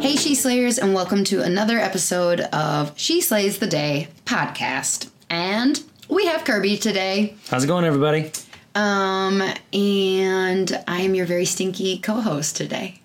[0.00, 5.10] Hey, She Slayers, and welcome to another episode of She Slays the Day podcast.
[5.28, 7.36] And we have Kirby today.
[7.50, 8.32] How's it going, everybody?
[8.74, 9.42] Um,
[9.74, 13.00] and I am your very stinky co-host today.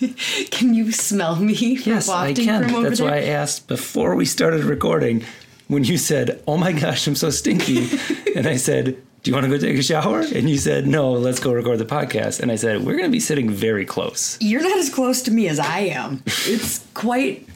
[0.52, 1.54] can you smell me?
[1.54, 2.82] Yes, I can.
[2.82, 3.10] That's there?
[3.10, 5.24] why I asked before we started recording
[5.66, 7.88] when you said, "Oh my gosh, I'm so stinky,"
[8.36, 10.20] and I said, do you want to go take a shower?
[10.20, 12.38] And you said, no, let's go record the podcast.
[12.38, 14.38] And I said, we're going to be sitting very close.
[14.40, 16.22] You're not as close to me as I am.
[16.26, 17.48] It's quite.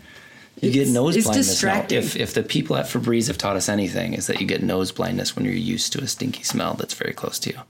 [0.61, 1.87] You get nose blindness now.
[1.89, 4.91] If if the people at Febreze have taught us anything, is that you get nose
[4.91, 7.61] blindness when you're used to a stinky smell that's very close to you,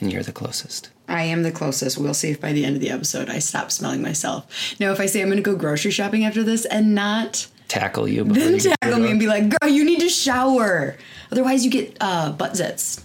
[0.00, 0.90] and you're the closest.
[1.08, 1.96] I am the closest.
[1.96, 4.46] We'll see if by the end of the episode I stop smelling myself.
[4.78, 8.06] Now, if I say I'm going to go grocery shopping after this and not tackle
[8.06, 10.98] you, then you tackle me and be like, "Girl, you need to shower."
[11.32, 13.02] Otherwise, you get uh, butt zits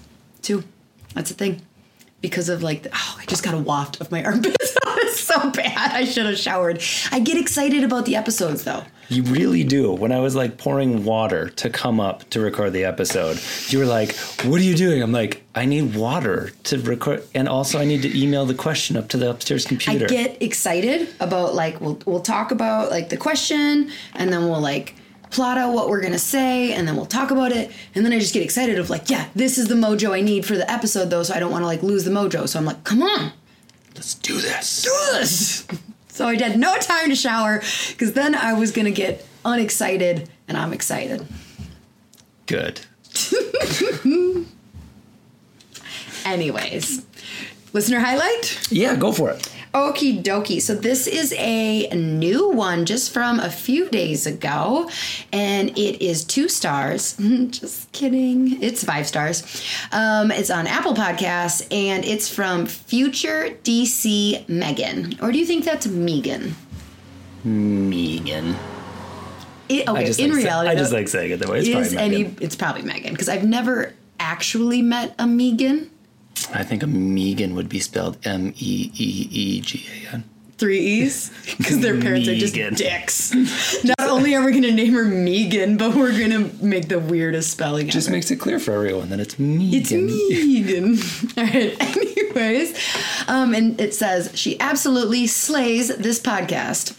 [0.49, 0.63] too.
[1.13, 1.61] That's a thing.
[2.21, 4.57] Because of like, the, oh, I just got a waft of my armpits.
[4.59, 5.91] it's so bad.
[5.91, 6.81] I should have showered.
[7.11, 8.83] I get excited about the episodes though.
[9.09, 9.91] You really do.
[9.91, 13.39] When I was like pouring water to come up to record the episode,
[13.69, 15.01] you were like, What are you doing?
[15.01, 17.23] I'm like, I need water to record.
[17.33, 20.05] And also, I need to email the question up to the upstairs computer.
[20.05, 24.61] I get excited about like, we'll, we'll talk about like the question and then we'll
[24.61, 24.95] like,
[25.29, 27.72] plot out what we're gonna say and then we'll talk about it.
[27.95, 30.45] And then i just get excited of like yeah this is the mojo i need
[30.45, 32.47] for the episode though so i don't want to like lose the mojo.
[32.47, 33.31] So i'm like come on
[33.95, 34.84] let's do this.
[34.84, 35.67] do this.
[36.12, 37.59] So i had no time to shower
[37.91, 41.25] because then i was gonna get unexcited and i'm excited.
[42.46, 42.81] Good.
[46.25, 47.06] Anyways
[47.72, 48.67] listener highlight?
[48.69, 50.62] Yeah go for it Okie dokie.
[50.62, 54.90] So this is a new one just from a few days ago,
[55.31, 57.16] and it is two stars.
[57.50, 58.62] just kidding.
[58.63, 59.44] It's five stars.
[59.91, 65.18] Um, it's on Apple Podcasts, and it's from Future DC Megan.
[65.22, 66.56] Or do you think that's Megan?
[67.44, 68.56] Megan.
[69.69, 71.59] It, okay, in like reality, say, I just like saying it that way.
[71.59, 72.25] It's probably Megan.
[72.25, 75.91] Any, it's probably Megan because I've never actually met a Megan.
[76.53, 80.23] I think a Megan would be spelled M E E E G A N.
[80.57, 81.31] Three E's?
[81.57, 82.35] Because their parents Megan.
[82.35, 83.83] are just dicks.
[83.83, 86.99] Not only are we going to name her Megan, but we're going to make the
[86.99, 88.16] weirdest spelling Just ever.
[88.17, 89.69] makes it clear for everyone that it's Megan.
[89.73, 90.97] It's Megan.
[91.38, 91.75] All right.
[91.97, 92.78] Anyways,
[93.28, 96.95] um, and it says, she absolutely slays this podcast.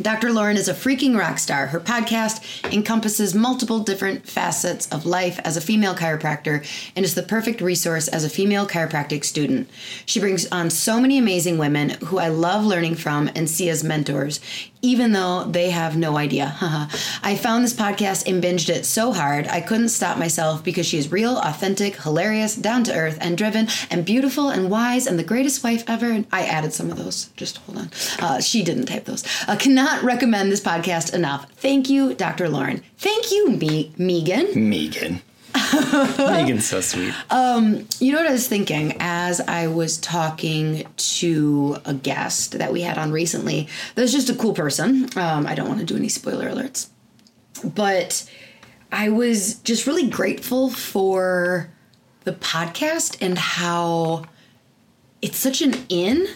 [0.00, 0.28] Dr.
[0.28, 1.66] Lauryn is a freaking rock star.
[1.66, 6.66] Her podcast encompasses multiple different facets of life as a female chiropractor
[6.96, 9.68] and is the perfect resource as a female chiropractic student.
[10.06, 13.84] She brings on so many amazing women who I love learning from and see as
[13.84, 14.40] mentors,
[14.82, 16.56] even though they have no idea.
[17.22, 20.98] I found this podcast and binged it so hard I couldn't stop myself because she
[20.98, 25.24] is real, authentic, hilarious, down to earth, and driven, and beautiful, and wise, and the
[25.24, 26.24] greatest wife ever.
[26.32, 27.26] I added some of those.
[27.36, 27.90] Just hold on.
[28.18, 29.24] Uh, she didn't type those.
[29.46, 31.50] Uh, cannot recommend this podcast enough.
[31.52, 32.46] Thank you, Dr.
[32.48, 32.82] Lauryn.
[32.98, 34.68] Thank you, Me- Megan.
[34.68, 35.22] Megan.
[36.18, 37.14] Megan's so sweet.
[37.30, 42.72] Um, you know what I was thinking as I was talking to a guest that
[42.72, 43.68] we had on recently?
[43.94, 45.08] That's just a cool person.
[45.16, 46.88] Um, I don't want to do any spoiler alerts,
[47.64, 48.28] but
[48.92, 51.70] I was just really grateful for
[52.24, 54.24] the podcast and how
[55.22, 56.28] it's such an in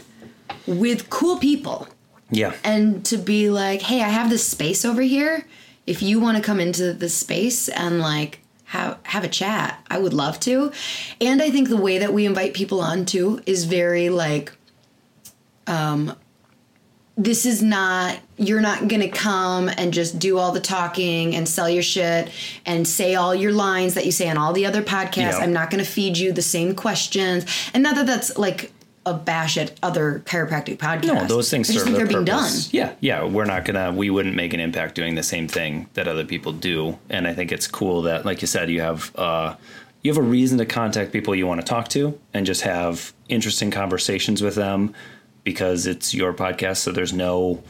[0.67, 1.89] with cool people.
[2.31, 2.55] Yeah.
[2.65, 5.47] And to be like, hey, I have this space over here.
[5.87, 8.41] If you want to come into this space and like
[8.75, 9.79] have have a chat.
[9.89, 10.73] I would love to.
[11.21, 14.53] And I think the way that we invite people on too is very like
[15.67, 16.15] um
[17.17, 21.71] this is not you're not gonna come and just do all the talking and sell
[21.71, 22.29] your shit
[22.67, 25.39] and say all your lines that you say on all the other podcasts Yeah.
[25.39, 28.73] i'm not gonna feed you the same questions and not that that's like
[29.07, 32.69] a bash at other chiropractic podcasts No, those things serve their they're being purpose.
[32.69, 33.25] done Yeah, yeah.
[33.25, 33.93] We're not gonna.
[33.93, 36.99] We wouldn't make an impact doing the same thing that other people do.
[37.11, 39.57] And I think it's cool that, like you said, you have uh,
[40.03, 43.13] you have a reason to contact people you want to talk to and just have
[43.29, 44.95] interesting conversations with them
[45.45, 46.79] because it's your podcast.
[46.79, 47.63] So there's no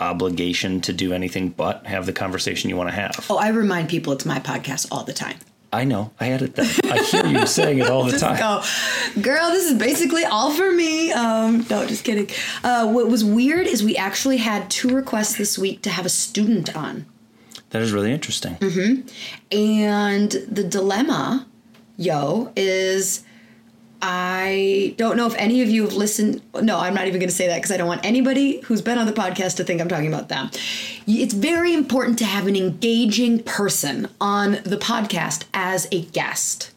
[0.00, 3.26] obligation to do anything but have the conversation you want to have.
[3.30, 5.36] oh i remind people it's my podcast all the time
[5.72, 6.12] I know.
[6.18, 6.80] I edit that.
[6.84, 8.38] I hear you saying it all the just time.
[8.38, 11.12] go, girl, this is basically all for me.
[11.12, 12.28] Um, no, just kidding.
[12.64, 16.10] Uh, what was weird is we actually had two requests this week to have a
[16.10, 17.04] student on.
[17.70, 18.56] That is really interesting.
[19.52, 21.46] And the dilemma,
[21.98, 23.24] yo, is
[24.00, 26.40] I don't know if any of you have listened.
[26.62, 28.96] No, I'm not even going to say that because I don't want anybody who's been
[28.98, 30.50] on the podcast to think I'm talking about them.
[31.06, 36.70] It's very important to have an engaging person on the podcast as a guest.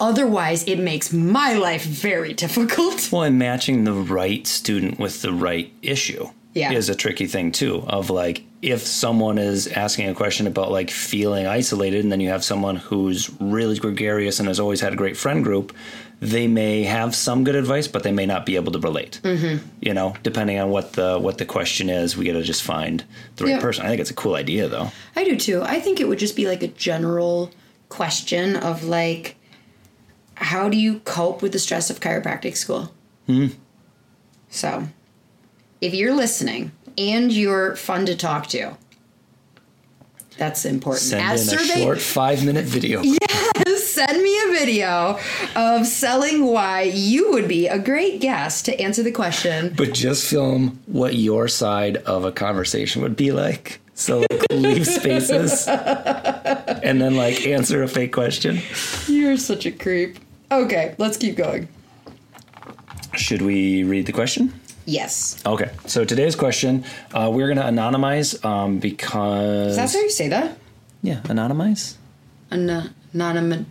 [0.00, 3.10] Otherwise, it makes my life very difficult.
[3.12, 6.72] Well, and matching the right student with the right issue Yeah.
[6.72, 7.84] is a tricky thing too.
[7.86, 12.28] Of like, if someone is asking a question about like feeling isolated, and then you
[12.30, 15.72] have someone who's really gregarious and has always had a great friend group,
[16.22, 19.18] they may have some good advice, but they may not be able to relate.
[19.24, 19.66] Mm-hmm.
[19.80, 23.04] You know, depending on what the what the question is, we got to just find
[23.36, 23.60] the right Yeah.
[23.60, 23.84] person.
[23.84, 24.92] I think it's a cool idea, though.
[25.16, 25.62] I do too.
[25.64, 27.50] I think it would just be like a general
[27.88, 29.34] question of like,
[30.36, 32.92] how do you cope with the stress of chiropractic school?
[34.48, 34.86] So,
[35.80, 38.76] if you're listening and you're fun to talk to,
[40.38, 41.02] that's important.
[41.02, 43.02] Send As in a short five minute video.
[43.76, 45.18] send me a video
[45.56, 49.74] of selling why you would be a great guest to answer the question.
[49.76, 53.80] But just film what your side of a conversation would be like.
[53.94, 58.60] So like leave spaces and then like answer a fake question.
[59.06, 60.18] You're such a creep.
[60.50, 61.68] Okay, let's keep going.
[63.14, 64.52] Should we read the question?
[64.86, 65.40] Yes.
[65.46, 65.70] Okay.
[65.86, 66.84] So today's question,
[67.14, 70.58] uh, we're gonna anonymize um, because That's how you say that?
[71.02, 71.96] yeah, anonymize
[72.50, 73.66] An- anonymous.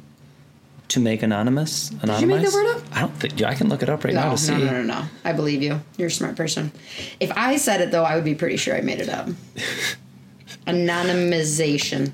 [0.90, 1.90] to make anonymous.
[1.92, 2.22] Anonymize.
[2.22, 2.84] you make that word up?
[2.92, 3.42] I don't think.
[3.44, 4.52] I can look it up right now No, to see.
[4.52, 5.04] no, no, no, no.
[5.24, 5.80] I believe you.
[5.98, 6.72] You're a smart person.
[7.20, 9.30] If I said it though, I would be pretty sure I made it up.
[10.68, 12.12] Anonymization.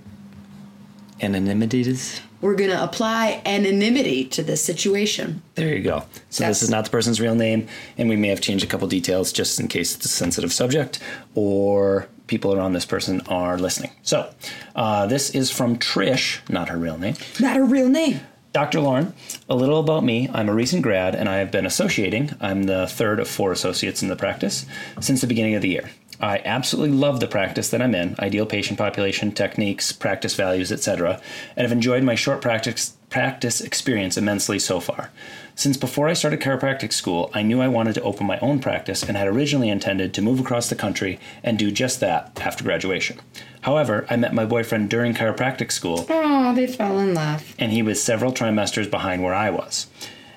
[1.22, 2.22] Anonymity is.
[2.40, 5.42] We're gonna apply anonymity to this situation.
[5.56, 6.04] There you go.
[6.30, 8.88] So this is not the person's real name, and we may have changed a couple
[8.88, 11.00] details just in case it's a sensitive subject
[11.34, 13.92] or people around this person are listening.
[14.04, 14.30] So
[14.76, 17.16] uh, this is from Trish, not her real name.
[17.40, 18.22] Not her real name.
[18.54, 18.80] Dr.
[18.80, 19.14] Lauryn,
[19.50, 20.30] a little about me.
[20.34, 22.32] I'm a recent grad and I have been associating.
[22.42, 24.66] I'm the third of four associates in the practice
[25.00, 25.90] since the beginning of the year.
[26.20, 31.22] I absolutely love the practice that I'm in, ideal patient population, techniques, practice values, etc.,
[31.56, 35.10] and have enjoyed my short practice practice experience immensely so far.
[35.56, 39.02] Since before I started chiropractic school, I knew I wanted to open my own practice
[39.02, 43.20] and had originally intended to move across the country and do just that after graduation.
[43.62, 47.56] However, I met my boyfriend during chiropractic school Oh, they fell in love.
[47.58, 49.88] and he was several trimesters behind where I was.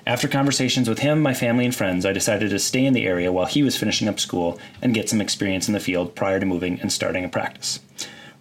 [0.07, 3.31] After conversations with him, my family, and friends, I decided to stay in the area
[3.31, 6.45] while he was finishing up school and get some experience in the field prior to
[6.45, 7.79] moving and starting a practice.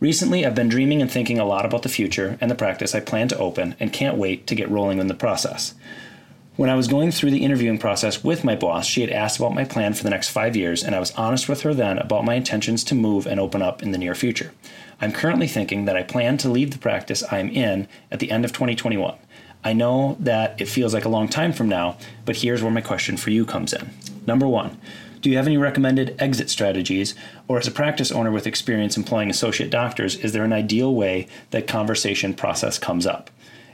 [0.00, 3.00] Recently, I've been dreaming and thinking a lot about the future and the practice I
[3.00, 5.74] plan to open and can't wait to get rolling in the process.
[6.56, 9.54] When I was going through the interviewing process with my boss, she had asked about
[9.54, 12.24] my plan for the next five years, and I was honest with her then about
[12.24, 14.52] my intentions to move and open up in the near future.
[15.02, 18.46] I'm currently thinking that I plan to leave the practice I'm in at the end
[18.46, 19.18] of 2021.
[19.62, 22.80] I know that it feels like a long time from now, but here's where my
[22.80, 23.90] question for you comes in.
[24.26, 24.78] Number one,
[25.20, 27.14] do you have any recommended exit strategies,
[27.46, 31.26] or as a practice owner with experience employing associate doctors, is there an ideal way
[31.50, 33.30] that conversation process comes up?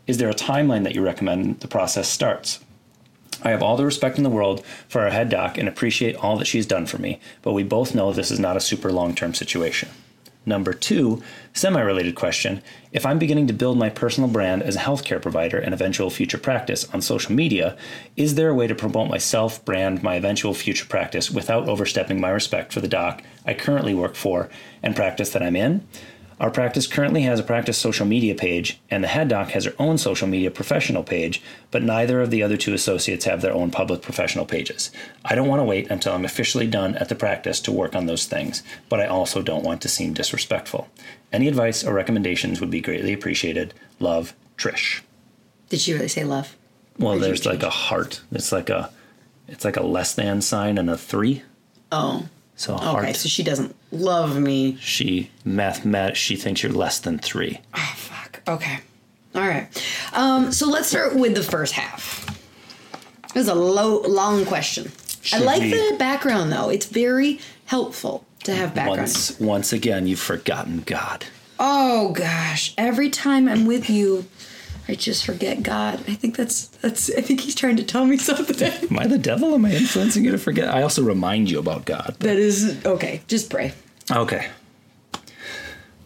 [0.06, 2.60] Is there a timeline that you recommend the process starts?
[3.42, 6.36] I have all the respect in the world for our head doc and appreciate all
[6.38, 9.14] that she's done for me, but we both know this is not a super long
[9.14, 9.88] term situation.
[10.48, 12.62] Number two, semi related question
[12.92, 16.38] If I'm beginning to build my personal brand as a healthcare provider and eventual future
[16.38, 17.76] practice on social media,
[18.16, 22.30] is there a way to promote myself, brand my eventual future practice without overstepping my
[22.30, 24.48] respect for the doc I currently work for
[24.84, 25.84] and practice that I'm in?
[26.38, 29.72] Our practice currently has a practice social media page, and the head doc has her
[29.78, 33.70] own social media professional page, but neither of the other two associates have their own
[33.70, 34.90] public professional pages.
[35.24, 38.04] I don't want to wait until I'm officially done at the practice to work on
[38.04, 40.88] those things, but I also don't want to seem disrespectful.
[41.32, 43.72] Any advice or recommendations would be greatly appreciated.
[43.98, 45.00] Love, Trish.
[45.70, 46.54] Did she really say love?
[46.98, 48.20] Well, there's like a heart.
[48.32, 48.90] It's like a
[49.48, 51.42] it's like a less than sign and a 3.
[51.92, 52.26] Oh,
[52.56, 53.16] So Okay, hard.
[53.16, 54.76] so she doesn't love me.
[54.80, 57.60] She math she thinks you're less than three.
[57.74, 58.42] Oh, fuck.
[58.48, 58.78] Okay.
[59.34, 59.68] All right.
[60.12, 62.24] Um, so let's start with the first half.
[63.34, 64.90] This is a low, long question.
[65.32, 66.70] I like we- the background though.
[66.70, 69.00] It's very helpful to have background.
[69.00, 71.26] Once once again, you've forgotten God.
[71.58, 74.24] Oh gosh, every time I'm with you,
[74.88, 75.94] I just forget God.
[76.06, 77.10] I think that's that's.
[77.10, 78.90] I think he's trying to tell me something.
[78.90, 79.54] Am I the devil?
[79.54, 80.72] Am I influencing you to forget?
[80.72, 82.16] I also remind you about God.
[82.20, 83.22] that is okay.
[83.26, 83.72] Just pray.
[84.10, 84.48] Okay.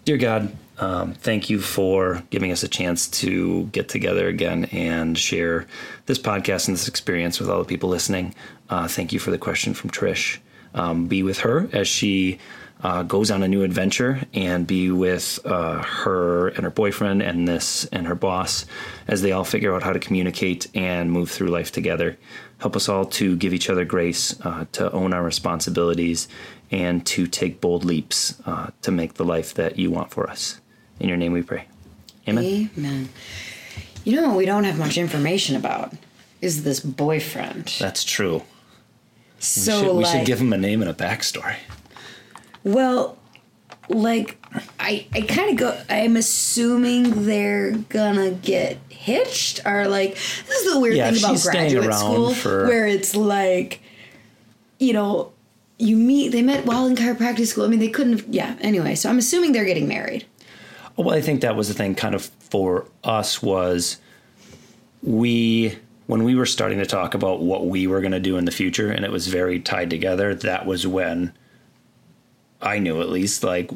[0.06, 5.16] Dear God, um, thank you for giving us a chance to get together again and
[5.16, 5.66] share
[6.06, 8.34] this podcast and this experience with all the people listening.
[8.70, 10.38] Uh, thank you for the question from Trish.
[10.75, 12.38] Um, be with her as she
[12.82, 17.46] uh, goes on a new adventure and be with uh, her and her boyfriend and
[17.46, 18.64] this and her boss
[19.06, 22.16] as they all figure out how to communicate and move through life together.
[22.58, 26.28] Help us all to give each other grace, uh, to own our responsibilities,
[26.70, 30.60] and to take bold leaps uh, to make the life that you want for us.
[30.99, 31.66] In your name we pray.
[32.28, 32.70] Amen.
[32.76, 33.08] Amen.
[34.04, 35.92] You know what we don't have much information about
[36.40, 37.75] is this boyfriend.
[37.78, 38.42] That's true.
[39.38, 41.56] so we should, we should give him a name and a backstory.
[42.64, 43.17] Well,
[43.88, 44.37] like
[44.79, 45.81] I I kind of go.
[45.88, 51.43] I'm assuming they're gonna get hitched or like this is the weird Yeah, thing about
[51.43, 53.81] graduate school for- where it's like,
[54.79, 55.33] you know.
[55.83, 56.29] You meet.
[56.29, 57.64] They met while in chiropractic school.
[57.64, 58.19] I mean, they couldn't.
[58.21, 58.55] have Yeah.
[58.61, 60.26] Anyway, so I'm assuming they're getting married.
[60.99, 63.97] Well, I think that was the thing kind of for us was
[65.02, 68.45] we when we were starting to talk about what we were going to do in
[68.45, 71.33] the future and it was very tied together, that was when
[72.62, 73.71] I knew at least like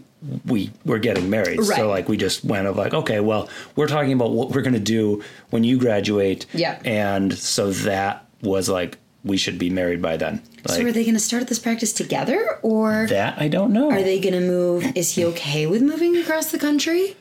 [0.46, 1.58] we were getting married.
[1.58, 1.78] Right.
[1.78, 4.74] So like we just went of like, okay, well, we're talking about what we're going
[4.74, 6.46] to do when you graduate.
[6.52, 6.80] Yeah.
[6.84, 10.42] And so that was like we should be married by then.
[10.68, 13.90] Like so are they going to start this practice together, or that I don't know.
[13.90, 14.96] are they going to move?
[14.96, 17.16] Is he okay with moving across the country?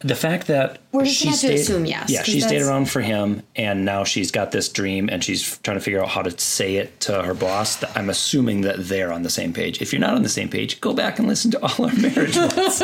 [0.00, 2.62] The fact that We're just she gonna have to stayed, assume yes, Yeah, she stayed
[2.62, 6.08] around for him, and now she's got this dream, and she's trying to figure out
[6.10, 7.82] how to say it to her boss.
[7.96, 9.80] I'm assuming that they're on the same page.
[9.80, 12.36] If you're not on the same page, go back and listen to all our marriage
[12.36, 12.82] ones.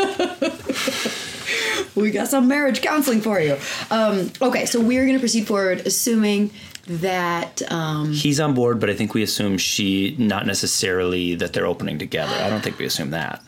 [1.95, 3.57] we got some marriage counseling for you.
[3.90, 6.50] Um, okay, so we're going to proceed forward, assuming
[6.87, 7.61] that.
[7.71, 11.99] Um, He's on board, but I think we assume she not necessarily that they're opening
[11.99, 12.35] together.
[12.35, 13.42] I don't think we assume that.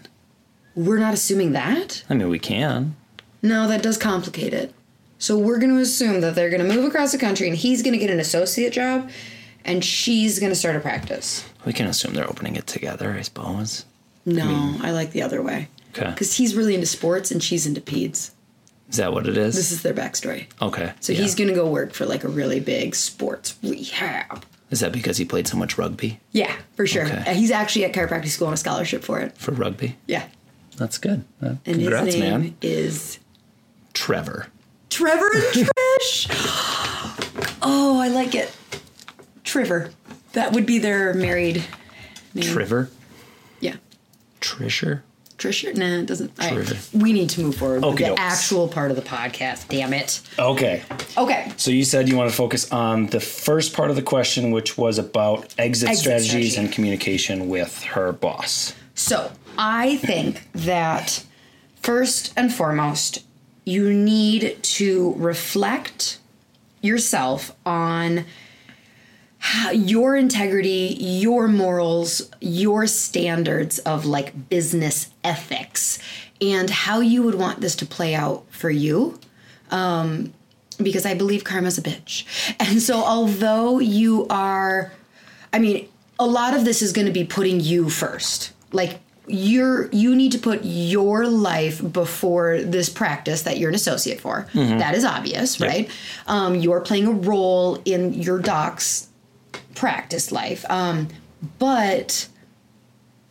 [0.75, 2.04] we're not assuming that.
[2.11, 2.97] I mean, we can.
[3.44, 4.74] No, that does complicate it.
[5.18, 7.82] So we're going to assume that they're going to move across the country, and he's
[7.82, 9.10] going to get an associate job,
[9.64, 11.44] and she's going to start a practice.
[11.64, 13.12] We can assume they're opening it together.
[13.12, 13.84] I suppose.
[14.26, 16.10] No, I like the other way Okay.
[16.10, 18.30] because he's really into sports and she's into peds.
[18.88, 19.54] Is that what it is?
[19.54, 20.46] This is their backstory.
[20.62, 20.92] okay.
[21.00, 21.20] So yeah.
[21.20, 24.44] he's going to go work for like a really big sports rehab.
[24.70, 27.04] Is that because he played so much rugby Yeah, for sure.
[27.04, 27.18] Okay.
[27.26, 29.36] Uh, he's actually at chiropractic school on a scholarship for it.
[29.36, 29.96] for rugby?
[30.06, 30.26] Yeah.
[30.76, 31.24] That's good.
[31.42, 32.56] Uh, And congrats, his name man.
[32.62, 33.18] is
[33.94, 34.48] Trevor.
[34.90, 36.28] Trevor and Trish.
[37.62, 38.54] oh, I like it.
[39.44, 39.90] Trevor.
[40.32, 41.64] That would be their married
[42.34, 42.44] name.
[42.44, 42.90] Trevor.
[43.60, 43.76] Yeah.
[44.40, 45.02] Trisher.
[45.38, 45.74] Trisha?
[45.76, 46.30] Nah, it doesn't.
[46.38, 46.88] right.
[46.94, 49.68] We need to move forward with the actual part of the podcast.
[49.68, 50.20] Damn it.
[50.38, 50.82] Okay.
[51.18, 51.52] Okay.
[51.56, 54.78] So you said you want to focus on the first part of the question, which
[54.78, 56.56] was about exit, Exit strategies strategy.
[56.56, 58.74] and communication with her boss.
[58.94, 61.24] So I think that
[61.82, 63.24] first and foremost,
[63.64, 66.18] you need to reflect
[66.80, 68.25] yourself on
[69.73, 75.99] your integrity, your morals, your standards of like business ethics,
[76.40, 79.18] and how you would want this to play out for you.
[79.71, 80.33] Um,
[80.78, 82.25] because I believe karma's a bitch.
[82.59, 84.92] And so, although you are
[85.54, 88.52] I mean, a lot of this is going to be putting you first.
[88.73, 94.20] Like you're you need to put your life before this practice that you're an associate
[94.20, 94.46] for.
[94.78, 95.90] That is obvious, right?
[96.26, 99.08] Um, you're playing a role in your doc's
[99.74, 100.64] practice life.
[100.68, 101.08] Um,
[101.58, 102.28] but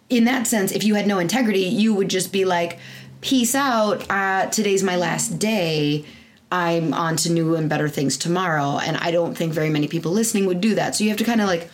[0.09, 2.79] in that sense, if you had no integrity, you would just be like,
[3.21, 4.05] "Peace out.
[4.09, 6.05] Uh, today's my last day."
[6.51, 8.77] I'm on to new and better things tomorrow.
[8.77, 10.93] And I don't think very many people listening would do that.
[10.93, 11.67] So you have to kind of like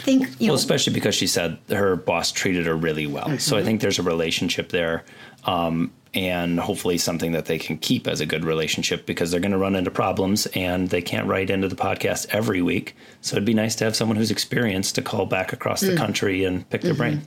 [0.00, 3.26] think, you know, Well, especially because she said her boss treated her really well.
[3.26, 3.38] Mm-hmm.
[3.38, 5.04] So I think there's a relationship there.
[5.44, 9.52] Um, and hopefully something that they can keep as a good relationship because they're going
[9.52, 12.94] to run into problems and they can't write into the podcast every week.
[13.22, 15.96] So it'd be nice to have someone who's experienced to call back across the mm-hmm.
[15.96, 17.18] country and pick their brain.
[17.18, 17.26] Mm-hmm.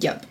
[0.00, 0.26] Yep.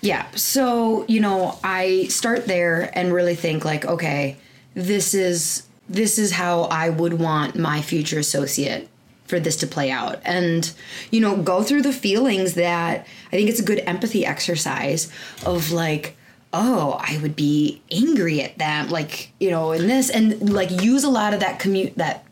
[0.00, 0.30] Yeah.
[0.36, 4.36] So, you know, I start there and really think like, okay,
[4.74, 8.88] this is this is how I would want my future associate
[9.26, 10.20] for this to play out.
[10.24, 10.72] And
[11.10, 15.10] you know go through the feelings that i think it's a good empathy exercise
[15.44, 16.16] of like
[16.52, 21.04] oh i would be angry at them like you know in this and like use
[21.04, 22.24] a lot of that commute that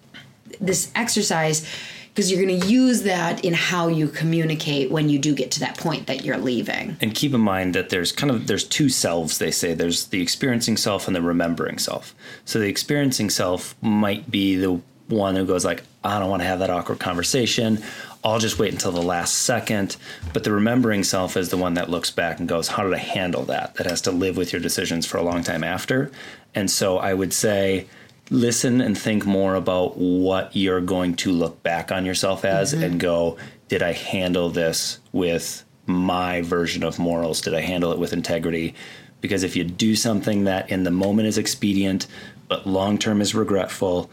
[0.61, 1.67] this exercise
[2.09, 5.61] because you're going to use that in how you communicate when you do get to
[5.61, 6.95] that point that you're leaving.
[7.01, 9.73] And keep in mind that there's kind of there's two selves they say.
[9.73, 12.15] There's the experiencing self and the remembering self.
[12.45, 16.49] So the experiencing self might be the one who goes like i don't want to
[16.49, 17.83] have that awkward conversation.
[18.25, 19.97] I'll just wait until the last second.
[20.33, 22.99] But the remembering self is the one that looks back and goes how did i
[22.99, 23.75] handle that?
[23.75, 26.11] That has to live with your decisions for a long time after.
[26.55, 27.87] And so i would say
[28.31, 32.85] listen and think more about what you're going to look back on yourself as mm-hmm.
[32.85, 33.37] and go
[33.69, 37.41] did i handle this with my version of morals?
[37.41, 38.75] Did i handle it with integrity?
[39.21, 42.07] Because if you do something that in the moment is expedient
[42.49, 44.11] but long term is regretful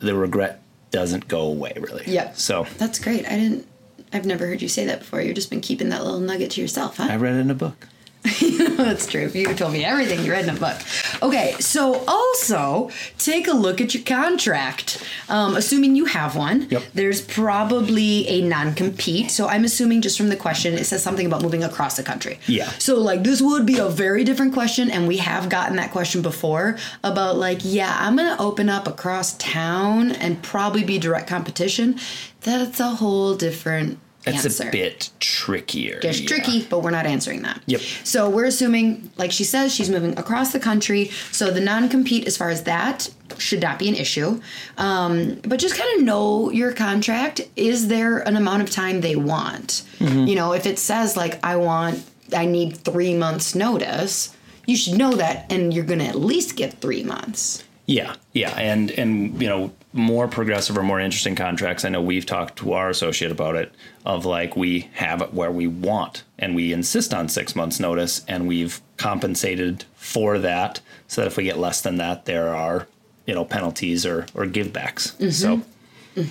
[0.00, 2.04] the regret doesn't go away really.
[2.06, 2.32] Yeah.
[2.32, 3.26] So that's great.
[3.26, 3.66] I didn't.
[4.12, 5.20] I've never heard you say that before.
[5.22, 7.06] You've just been keeping that little nugget to yourself, huh?
[7.08, 7.86] I read it in a book.
[8.76, 9.30] That's true.
[9.32, 10.76] You told me everything you read in a book.
[11.22, 15.02] Okay, so also take a look at your contract.
[15.30, 16.82] Um, assuming you have one, yep.
[16.92, 19.30] there's probably a non compete.
[19.30, 22.38] So I'm assuming just from the question, it says something about moving across the country.
[22.46, 22.68] Yeah.
[22.72, 24.90] So, like, this would be a very different question.
[24.90, 28.86] And we have gotten that question before about, like, yeah, I'm going to open up
[28.86, 31.98] across town and probably be direct competition.
[32.42, 34.68] That's a whole different that's answer.
[34.68, 36.00] a bit trickier.
[36.00, 36.28] Just yeah.
[36.28, 37.62] tricky, but we're not answering that.
[37.66, 37.80] Yep.
[38.04, 41.06] So we're assuming, like she says, she's moving across the country.
[41.32, 43.08] So the non compete, as far as that,
[43.38, 44.40] should not be an issue.
[44.76, 47.40] Um, but just kind of know your contract.
[47.56, 49.84] Is there an amount of time they want?
[49.98, 50.26] Mm-hmm.
[50.26, 52.04] You know, if it says, like, I want,
[52.36, 54.36] I need three months' notice,
[54.66, 57.64] you should know that, and you're going to at least get three months.
[57.86, 61.84] Yeah, yeah, and and you know more progressive or more interesting contracts.
[61.84, 63.72] I know we've talked to our associate about it.
[64.06, 68.24] Of like we have it where we want, and we insist on six months notice,
[68.26, 72.86] and we've compensated for that, so that if we get less than that, there are
[73.26, 75.16] you know penalties or or givebacks.
[75.16, 75.30] Mm-hmm.
[75.30, 75.62] So.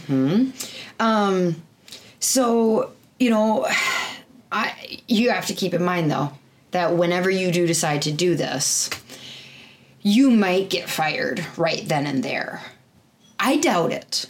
[0.08, 0.50] Hmm.
[1.00, 1.64] Um.
[2.20, 3.68] So you know,
[4.52, 6.32] I you have to keep in mind though
[6.72, 8.90] that whenever you do decide to do this
[10.02, 12.62] you might get fired right then and there.
[13.40, 14.28] I doubt it.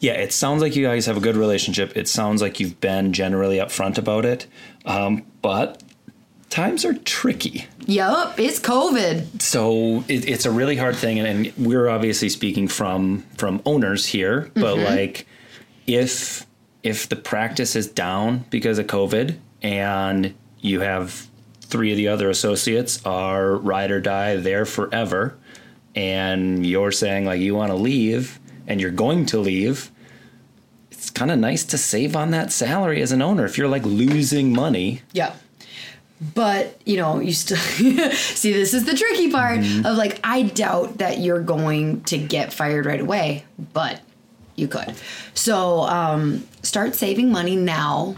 [0.00, 1.96] Yeah, it sounds like you guys have a good relationship.
[1.96, 4.46] It sounds like you've been generally upfront about it.
[4.86, 5.82] Um, but
[6.50, 7.66] times are tricky.
[7.86, 9.42] Yep, it's COVID.
[9.42, 14.06] So it, it's a really hard thing, and, and, we're obviously speaking from from owners
[14.06, 14.50] here.
[14.54, 14.84] But mm-hmm.
[14.84, 15.26] like,
[15.86, 16.46] if
[16.82, 21.26] if the practice is down because of COVID, and you have
[21.60, 25.36] three of the other associates are ride or die there forever
[25.98, 29.90] and you're saying like you want to leave and you're going to leave
[30.92, 33.84] it's kind of nice to save on that salary as an owner if you're like
[33.84, 35.02] losing money.
[35.12, 35.34] Yeah.
[36.34, 37.56] But you know you still
[38.12, 39.86] see this is the tricky part mm-hmm.
[39.86, 44.00] of like i doubt that you're going to get fired right away but
[44.56, 44.94] you could.
[45.34, 48.16] So um, start saving money now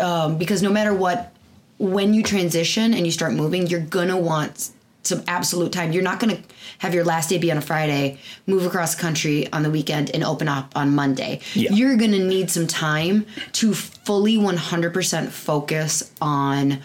[0.00, 1.32] um, because no matter what
[1.78, 4.70] when you transition and you start moving, you're gonna want
[5.02, 5.92] some absolute time.
[5.92, 6.38] You're not gonna
[6.78, 10.22] have your last day be on a Friday, move across country on the weekend, and
[10.24, 11.40] open up on Monday.
[11.54, 11.72] Yeah.
[11.72, 16.80] You're gonna need some time to fully 100% focus on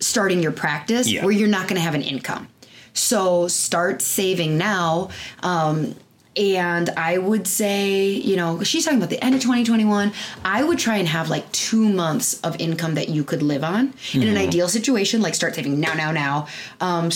[0.00, 1.24] starting your practice yeah.
[1.24, 2.48] where you're not gonna have an income.
[2.92, 5.10] So start saving now.
[5.42, 5.94] Um,
[6.36, 10.12] and I would say, you know, she's talking about the end of 2021.
[10.44, 13.92] I would try and have like two months of income that you could live on
[13.92, 14.22] mm-hmm.
[14.22, 14.48] in an mm-hmm.
[14.48, 15.22] ideal situation.
[15.22, 16.46] Like start saving now, now, now,
[16.80, 17.10] um,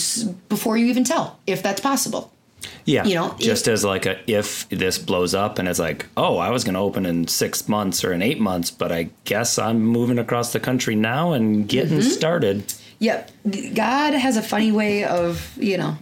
[0.49, 2.31] before you even tell if that's possible.
[2.83, 6.07] Yeah, you know, just if, as like a if this blows up and it's like,
[6.17, 9.09] oh, I was going to open in six months or in eight months, but I
[9.23, 12.09] guess I'm moving across the country now and getting mm-hmm.
[12.09, 12.73] started.
[12.99, 13.31] Yep,
[13.75, 15.97] God has a funny way of you know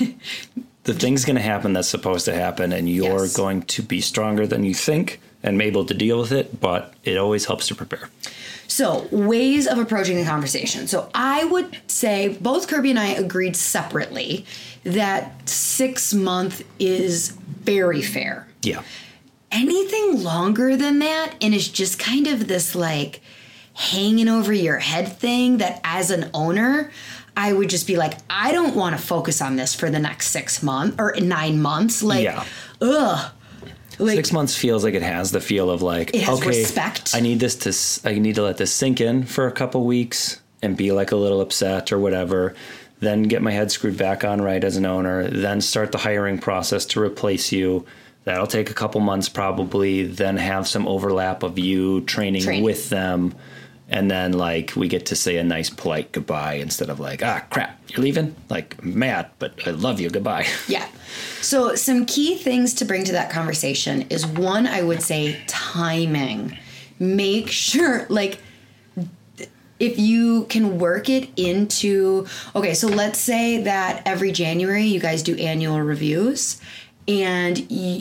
[0.84, 3.36] the thing's going to happen that's supposed to happen, and you're yes.
[3.36, 7.16] going to be stronger than you think and able to deal with it, but it
[7.16, 8.08] always helps to prepare.
[8.68, 10.86] So, ways of approaching the conversation.
[10.86, 14.46] So, I would say both Kirby and I agreed separately
[14.84, 18.48] that six month is very fair.
[18.62, 18.82] Yeah.
[19.50, 23.20] Anything longer than that, and it's just kind of this like
[23.74, 26.90] hanging over your head thing that as an owner,
[27.36, 30.28] I would just be like, I don't want to focus on this for the next
[30.28, 32.02] six months or nine months.
[32.02, 32.44] Like, yeah.
[32.80, 33.32] ugh.
[33.98, 37.14] Like, Six months feels like it has the feel of like okay, respect.
[37.14, 40.40] I need this to I need to let this sink in for a couple weeks
[40.62, 42.54] and be like a little upset or whatever.
[43.00, 45.28] Then get my head screwed back on right as an owner.
[45.28, 47.84] Then start the hiring process to replace you.
[48.24, 52.64] That'll take a couple months probably, then have some overlap of you training, training.
[52.64, 53.34] with them.
[53.92, 57.44] And then, like, we get to say a nice, polite goodbye instead of like, ah,
[57.50, 58.34] crap, you're leaving?
[58.48, 60.46] Like, mad, but I love you, goodbye.
[60.66, 60.88] Yeah.
[61.42, 66.56] So, some key things to bring to that conversation is one, I would say timing.
[66.98, 68.40] Make sure, like,
[69.78, 72.24] if you can work it into
[72.54, 76.60] okay so let's say that every january you guys do annual reviews
[77.08, 77.56] and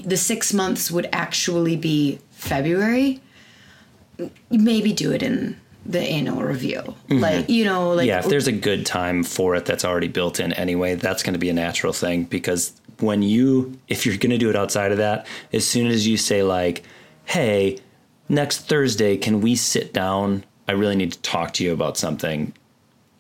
[0.06, 3.20] the six months would actually be february
[4.52, 7.20] maybe do it in the annual review mm-hmm.
[7.20, 10.40] like you know like yeah if there's a good time for it that's already built
[10.40, 14.30] in anyway that's going to be a natural thing because when you if you're going
[14.30, 16.84] to do it outside of that as soon as you say like
[17.26, 17.80] hey
[18.30, 22.54] next thursday can we sit down I really need to talk to you about something,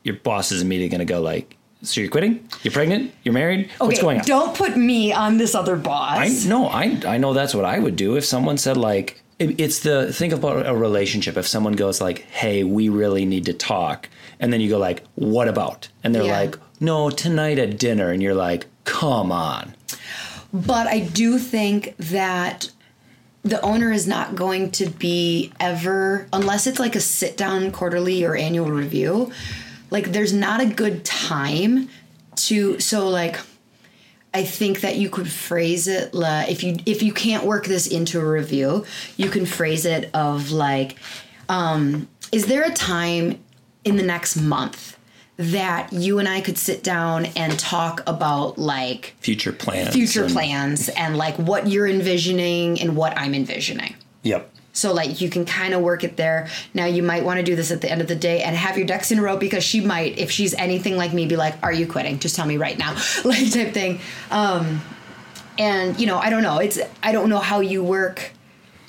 [0.03, 2.47] your boss is immediately going to go like, so you're quitting?
[2.63, 3.13] You're pregnant?
[3.23, 3.65] You're married?
[3.65, 4.25] Okay, What's going on?
[4.25, 6.45] Don't put me on this other boss.
[6.45, 9.79] I no, I I know that's what I would do if someone said like it's
[9.79, 11.37] the think about a relationship.
[11.37, 15.03] If someone goes like, "Hey, we really need to talk," and then you go like,
[15.15, 16.39] "What about?" and they're yeah.
[16.39, 19.73] like, "No, tonight at dinner," and you're like, "Come on."
[20.53, 22.71] But I do think that
[23.43, 28.23] the owner is not going to be ever unless it's like a sit down quarterly
[28.23, 29.31] or annual review
[29.89, 31.89] like there's not a good time
[32.35, 33.39] to so like
[34.33, 37.87] I think that you could phrase it like if you if you can't work this
[37.87, 38.85] into a review,
[39.17, 40.97] you can phrase it of like,
[41.49, 43.43] um, is there a time
[43.83, 44.97] in the next month
[45.37, 50.33] that you and I could sit down and talk about like future plans, future and...
[50.33, 53.95] plans, and like what you're envisioning and what I'm envisioning.
[54.23, 54.49] Yep.
[54.73, 56.47] So like you can kind of work it there.
[56.73, 58.77] Now you might want to do this at the end of the day and have
[58.77, 61.55] your ducks in a row because she might, if she's anything like me, be like,
[61.61, 62.19] "Are you quitting?
[62.19, 63.99] Just tell me right now," like type thing.
[64.29, 64.81] Um,
[65.57, 66.59] and you know, I don't know.
[66.59, 68.31] It's I don't know how you work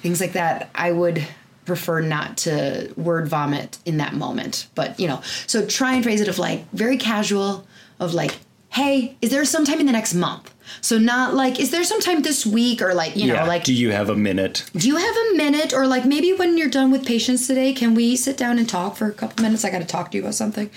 [0.02, 0.70] things like that.
[0.74, 1.26] I would
[1.64, 4.68] prefer not to word vomit in that moment.
[4.74, 7.66] But, you know, so try and phrase it of like very casual,
[8.00, 8.36] of like,
[8.70, 10.52] hey, is there some time in the next month?
[10.80, 13.40] So not like, is there some time this week or like, you yeah.
[13.40, 14.68] know, like Do you have a minute?
[14.74, 15.72] Do you have a minute?
[15.72, 18.96] Or like maybe when you're done with patients today, can we sit down and talk
[18.96, 19.64] for a couple minutes?
[19.64, 20.70] I gotta talk to you about something.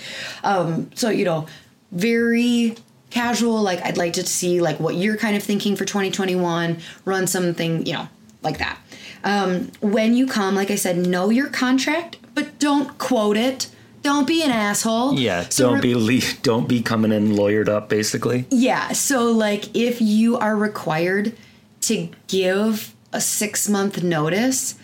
[0.44, 1.46] Um, so, you know,
[1.92, 2.76] very
[3.10, 7.26] casual, like I'd like to see like what you're kind of thinking for 2021, run
[7.26, 8.08] something, you know,
[8.42, 8.78] like that.
[9.24, 13.68] Um, when you come, like I said, know your contract, but don't quote it.
[14.06, 15.18] Don't be an asshole.
[15.18, 18.46] Yeah, so don't re- be le- don't be coming in lawyered up, basically.
[18.50, 21.36] Yeah, so like if you are required
[21.80, 24.76] to give a six month notice,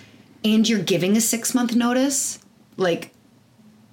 [0.44, 2.40] and you're giving a six month notice,
[2.76, 3.12] like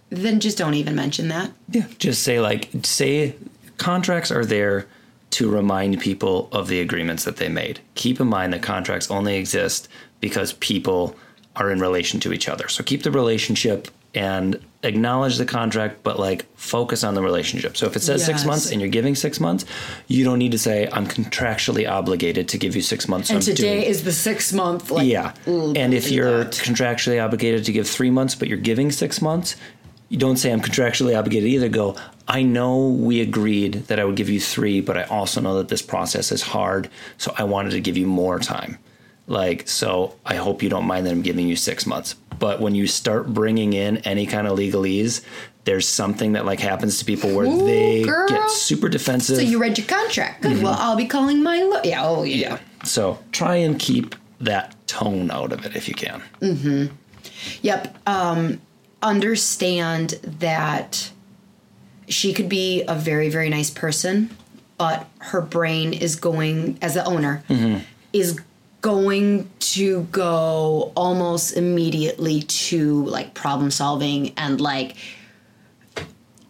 [0.09, 1.51] then just don't even mention that.
[1.69, 3.35] Yeah, just say like say
[3.77, 4.87] contracts are there
[5.29, 7.81] to remind people of the agreements that they made.
[7.93, 9.89] Keep in mind that contracts only exist
[10.21, 11.15] because people
[11.55, 12.67] are in relation to each other.
[12.67, 17.75] So keep the relationship and acknowledge the contract, but like focus on the relationship.
[17.75, 18.25] So if it says yes.
[18.27, 19.65] six months and you're giving six months,
[20.07, 23.29] you don't need to say I'm contractually obligated to give you six months.
[23.29, 23.83] And I'm today doing...
[23.83, 24.89] is the six month.
[24.89, 26.53] Like, yeah, and if you're that.
[26.53, 29.55] contractually obligated to give three months, but you're giving six months,
[30.07, 31.69] you don't say I'm contractually obligated either.
[31.69, 31.95] Go.
[32.27, 35.69] I know we agreed that I would give you three, but I also know that
[35.69, 38.77] this process is hard, so I wanted to give you more time.
[39.29, 42.15] Like, so I hope you don't mind that I'm giving you six months.
[42.39, 45.23] But when you start bringing in any kind of legalese,
[45.65, 48.27] there's something that like happens to people where Ooh, they girl.
[48.27, 49.35] get super defensive.
[49.35, 50.41] So you read your contract.
[50.41, 50.53] Good.
[50.53, 50.63] Mm-hmm.
[50.63, 51.81] Well, I'll be calling my lawyer.
[51.83, 52.05] Yeah.
[52.05, 52.35] Oh, yeah.
[52.35, 52.59] yeah.
[52.83, 56.23] So try and keep that tone out of it if you can.
[56.41, 56.95] Mm-hmm.
[57.61, 57.97] Yep.
[58.07, 58.61] Um,
[59.03, 61.11] understand that
[62.07, 64.35] she could be a very, very nice person,
[64.77, 67.83] but her brain is going as the owner mm-hmm.
[68.11, 68.39] is
[68.81, 74.95] going to go almost immediately to like problem solving and like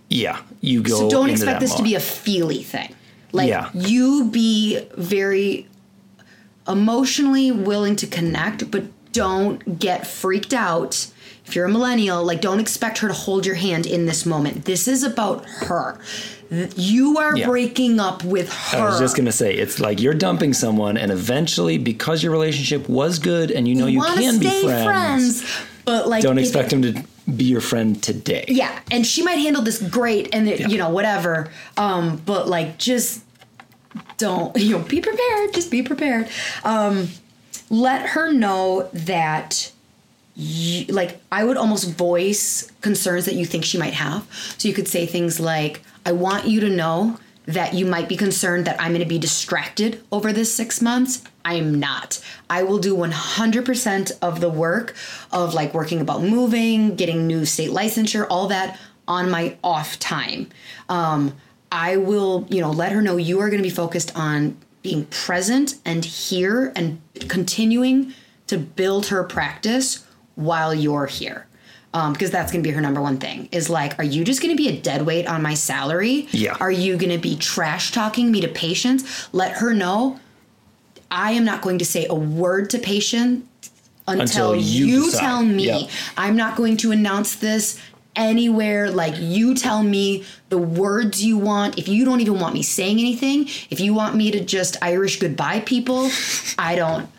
[0.09, 1.77] yeah you go so don't expect this mode.
[1.77, 2.93] to be a feely thing
[3.31, 3.69] like yeah.
[3.73, 5.67] you be very
[6.67, 11.11] emotionally willing to connect but don't get freaked out
[11.45, 14.65] if you're a millennial like don't expect her to hold your hand in this moment
[14.65, 15.99] this is about her
[16.51, 17.45] you are yeah.
[17.45, 18.79] breaking up with her.
[18.79, 22.89] I was just gonna say it's like you're dumping someone, and eventually, because your relationship
[22.89, 26.73] was good, and you know you, you can be friends, friends, but like don't expect
[26.73, 27.03] him to
[27.35, 28.45] be your friend today.
[28.47, 30.67] Yeah, and she might handle this great, and it, yeah.
[30.67, 31.49] you know whatever.
[31.77, 33.23] Um, but like just
[34.17, 35.53] don't you know be prepared.
[35.53, 36.29] Just be prepared.
[36.63, 37.09] Um,
[37.69, 39.71] let her know that
[40.39, 44.25] you, like I would almost voice concerns that you think she might have.
[44.58, 48.15] So you could say things like, "I want you to know that you might be
[48.15, 51.23] concerned that I'm going to be distracted over this six months.
[51.43, 52.23] I am not.
[52.47, 54.95] I will do 100% of the work
[55.32, 60.47] of like working about moving, getting new state licensure, all that on my off time.
[60.89, 61.34] Um,
[61.71, 65.06] I will, you know, let her know you are going to be focused on being
[65.08, 68.13] present and here and continuing
[68.45, 70.06] to build her practice
[70.39, 71.45] while you're here.
[71.91, 74.43] Um, because that's going to be her number one thing is like, are you just
[74.43, 76.28] going to be a dead weight on my salary?
[76.30, 76.56] Yeah.
[76.60, 79.28] Are you going to be trash talking me to patients?
[79.34, 80.19] Let her know
[81.12, 83.47] I am not going to say a word to patient
[84.08, 85.65] until, Until you you, tell me.
[85.65, 85.89] Yep.
[86.17, 87.82] I'm not going to announce this
[88.15, 88.89] anywhere.
[88.91, 91.78] Like, you tell me the words you want.
[91.78, 95.19] If you don't even want me saying anything, if you want me to just Irish
[95.19, 96.10] goodbye people,
[96.58, 97.10] I don't.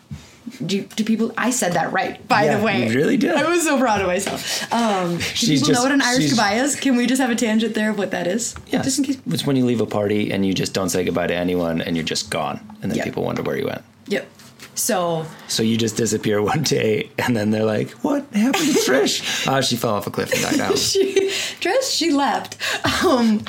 [0.65, 1.31] Do, do people?
[1.37, 2.87] I said that right, by Yeah, the way.
[2.87, 3.31] you really did.
[3.35, 4.71] I was so proud of myself.
[4.73, 6.75] Um, do She's people just- know what an Irish goodbye is?
[6.75, 8.55] Can we just have a tangent there of what that is?
[8.67, 8.81] Yeah.
[8.81, 9.17] Just in case.
[9.27, 11.95] It's when you leave a party and you just don't say goodbye to anyone and
[11.95, 12.59] you're just gone.
[12.81, 13.05] And then Yep.
[13.05, 13.81] people wonder where you went.
[14.07, 14.27] Yep.
[14.75, 19.47] So So you just disappear one day and then they're like, what happened to Trish?
[19.51, 20.75] uh, she fell off a cliff and died down.
[20.91, 22.57] she dressed she left
[23.03, 23.43] um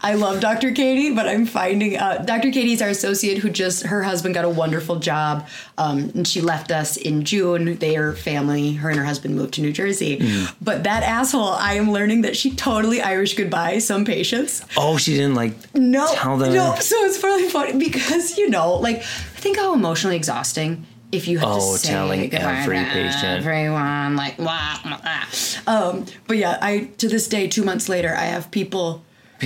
[0.00, 0.72] I love Dr.
[0.72, 2.50] Katie, but I'm finding out Dr.
[2.50, 5.46] Katie's our associate who just her husband got a wonderful job,
[5.78, 7.76] um, and she left us in June.
[7.76, 10.20] Their family, her and her husband, moved to New Jersey.
[10.60, 14.64] But that asshole, I am learning that she totally Irish goodbye some patients.
[14.76, 16.52] Oh, she didn't like No, tell them.
[16.52, 16.74] no.
[16.76, 21.38] So it's really funny because you know, like, I think how emotionally exhausting if you
[21.38, 23.24] have Oh, to say telling every patient.
[23.46, 25.24] everyone, like, blah, blah.
[25.66, 29.02] Um, but yeah, I to this day, two months later, I have people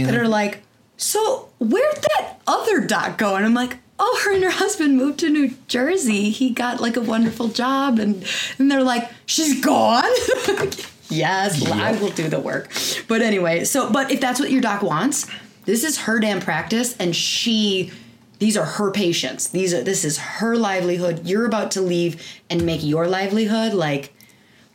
[0.07, 0.63] that are like,
[0.97, 3.37] so where'd that other doc go?
[3.37, 3.79] And I'm like.
[4.01, 6.31] Oh, her and her husband moved to New Jersey.
[6.31, 8.25] He got like a wonderful job, and
[8.57, 10.05] and they're like, she's gone.
[11.09, 12.71] yes, I will do the work.
[13.09, 15.27] But anyway, so but if that's what your doc wants,
[15.65, 17.91] this is her damn practice and she
[18.39, 19.49] these are her patients.
[19.49, 21.27] These are this is her livelihood.
[21.27, 24.15] You're about to leave and make your livelihood like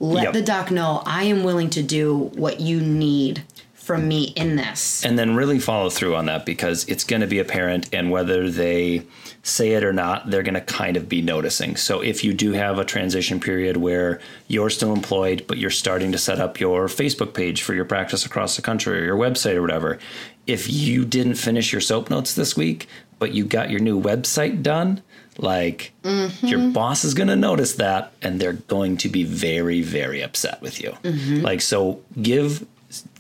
[0.02, 0.34] let Yep.
[0.34, 3.44] the doc know I am willing to do what you need
[3.84, 5.04] from me in this.
[5.04, 8.50] and then really follow through on that because it's going to be apparent and whether
[8.50, 9.06] they
[9.44, 11.76] say it or not they're going to kind of be noticing.
[11.76, 16.14] So if you do have a transition period where you're still employed but you're starting
[16.14, 19.56] to set up your facebook page for your practice across the country or your website
[19.56, 20.00] or whatever
[20.48, 22.88] if you didn't finish your soap notes this week
[23.20, 25.02] but you got your new website done
[25.38, 26.46] like mm-hmm.
[26.46, 30.62] your boss is going to notice that and they're going to be very very upset
[30.62, 30.92] with you.
[31.04, 31.42] Mm-hmm.
[31.42, 32.66] Like so give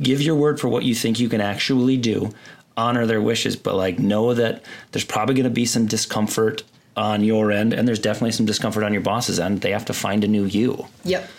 [0.01, 2.31] give your word for what you think you can actually do
[2.75, 6.63] honor their wishes but like know that there's probably going to be some discomfort
[6.95, 9.93] on your end and there's definitely some discomfort on your boss's end they have to
[9.93, 11.29] find a new you Yep.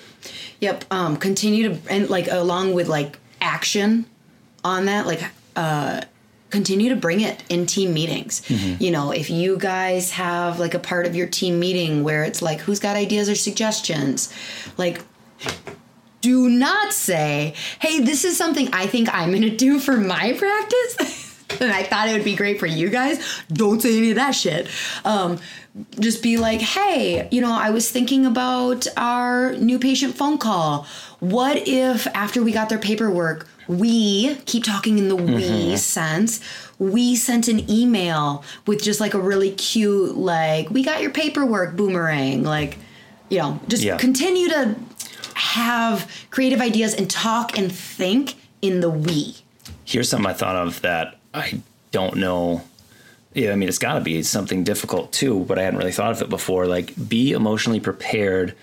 [0.61, 0.85] Yep.
[0.91, 4.07] Um, continue to and like along with like action
[4.63, 5.23] on that, like
[5.57, 6.03] uh
[6.51, 8.49] continue to bring it in team meetings.
[8.81, 12.41] You know, if you guys have like a part of your team meeting where it's
[12.41, 14.33] like who's got ideas or suggestions,
[14.79, 15.03] like
[16.25, 20.33] do not say, "Hey, this is something I think I'm going to do for my
[20.33, 20.95] practice."
[21.61, 23.17] and I thought it would be great for you guys.
[23.53, 24.69] Don't say any of that shit.
[25.05, 25.39] Um,
[26.01, 30.87] just be like, "Hey, you know, I was thinking about our new patient phone call.
[31.21, 36.41] What if after we got their paperwork, we keep talking in the we sense,
[36.79, 41.77] we sent an email with just like a really cute like, "We got your paperwork
[41.77, 42.79] boomerang." Like,
[43.31, 43.97] you know, just Yeah.
[43.97, 44.75] continue to
[45.35, 49.37] have creative ideas and talk and think in the we.
[49.85, 52.63] here's something i thought of that i don't know.
[53.35, 56.13] Yeah i mean it's got to be something difficult too but i hadn't really thought
[56.13, 56.67] of it before.
[56.67, 58.55] Like be emotionally prepared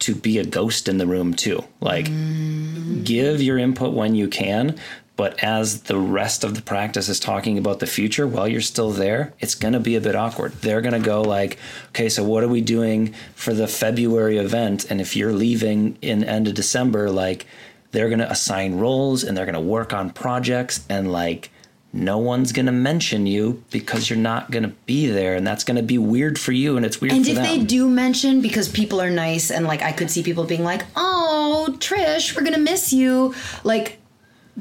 [0.00, 1.62] to be a ghost in the room too.
[1.80, 3.04] Like mm.
[3.04, 4.78] give your input when you can
[5.20, 8.90] but as the rest of the practice is talking about the future while you're still
[8.90, 10.50] there it's going to be a bit awkward.
[10.62, 11.58] They're going to go like
[11.90, 14.86] okay so what are we doing for the february event?
[14.90, 17.44] And if you're leaving in end of december like
[17.92, 21.50] they're going to assign roles and they're going to work on projects and like
[21.92, 25.64] no one's going to mention you because you're not going to be there and that's
[25.64, 27.44] going to be weird for you and it's weird And if them.
[27.44, 30.82] they do mention, because people are nice, and like I could see people being like,
[30.94, 33.99] "Oh, Trish, we're gonna miss you," like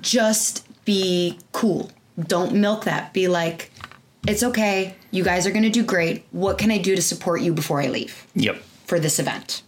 [0.01, 1.91] just be cool.
[2.27, 3.13] Don't milk that.
[3.13, 3.71] Be like,
[4.27, 4.95] "It's okay.
[5.11, 6.25] You guys are gonna do great.
[6.31, 9.61] What can I do to support you before I leave yep for this event?"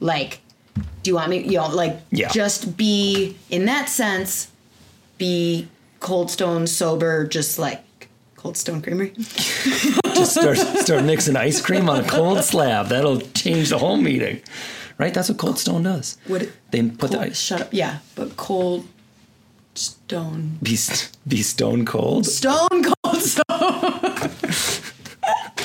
[0.00, 0.40] Like,
[1.02, 1.38] do you want me?
[1.44, 2.28] You know, like Yeah.
[2.30, 4.48] just be in that sense,
[5.18, 5.68] be
[6.00, 7.82] cold stone sober, just like
[8.36, 9.12] Cold Stone Creamery.
[10.14, 12.88] just start start mixing ice cream on a cold slab.
[12.88, 14.40] That'll change the whole meeting,
[14.98, 15.12] right?
[15.14, 16.18] That's what Cold Stone does.
[16.28, 17.68] It- they put the Cold- ice shut up.
[17.72, 18.86] Yeah, but cold
[19.78, 20.58] stone.
[20.62, 20.78] be
[21.26, 22.26] be stone cold?
[22.26, 24.82] Stone cold So, oh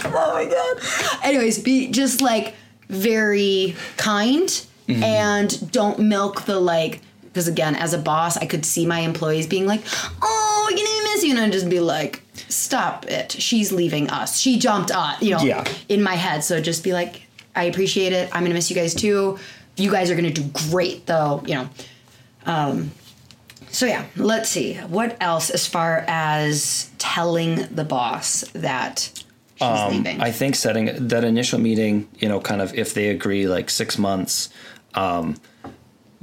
[0.06, 1.24] my god.
[1.24, 2.56] Anyways, be just like
[2.90, 4.48] very kind
[4.88, 5.04] mm-hmm.
[5.04, 7.02] and don't milk the like.
[7.24, 9.82] Because again, as a boss, I could see my employees being like,
[10.22, 13.32] "Oh, you know, miss you," and I just be like, "Stop it!
[13.32, 14.38] She's leaving us.
[14.38, 15.64] She jumped on." You know, yeah.
[15.88, 16.44] in my head.
[16.44, 17.22] So just be like,
[17.56, 18.30] "I appreciate it.
[18.34, 19.40] I'm gonna miss you guys too.
[19.78, 21.70] You guys are gonna do great, though." You know.
[22.46, 22.92] Um,
[23.72, 24.76] so yeah, let's see.
[24.76, 29.12] What else as far as telling the boss that
[29.56, 30.22] she's um, leaving?
[30.22, 33.98] I think setting that initial meeting, you know, kind of if they agree like six
[33.98, 34.50] months,
[34.94, 35.36] um,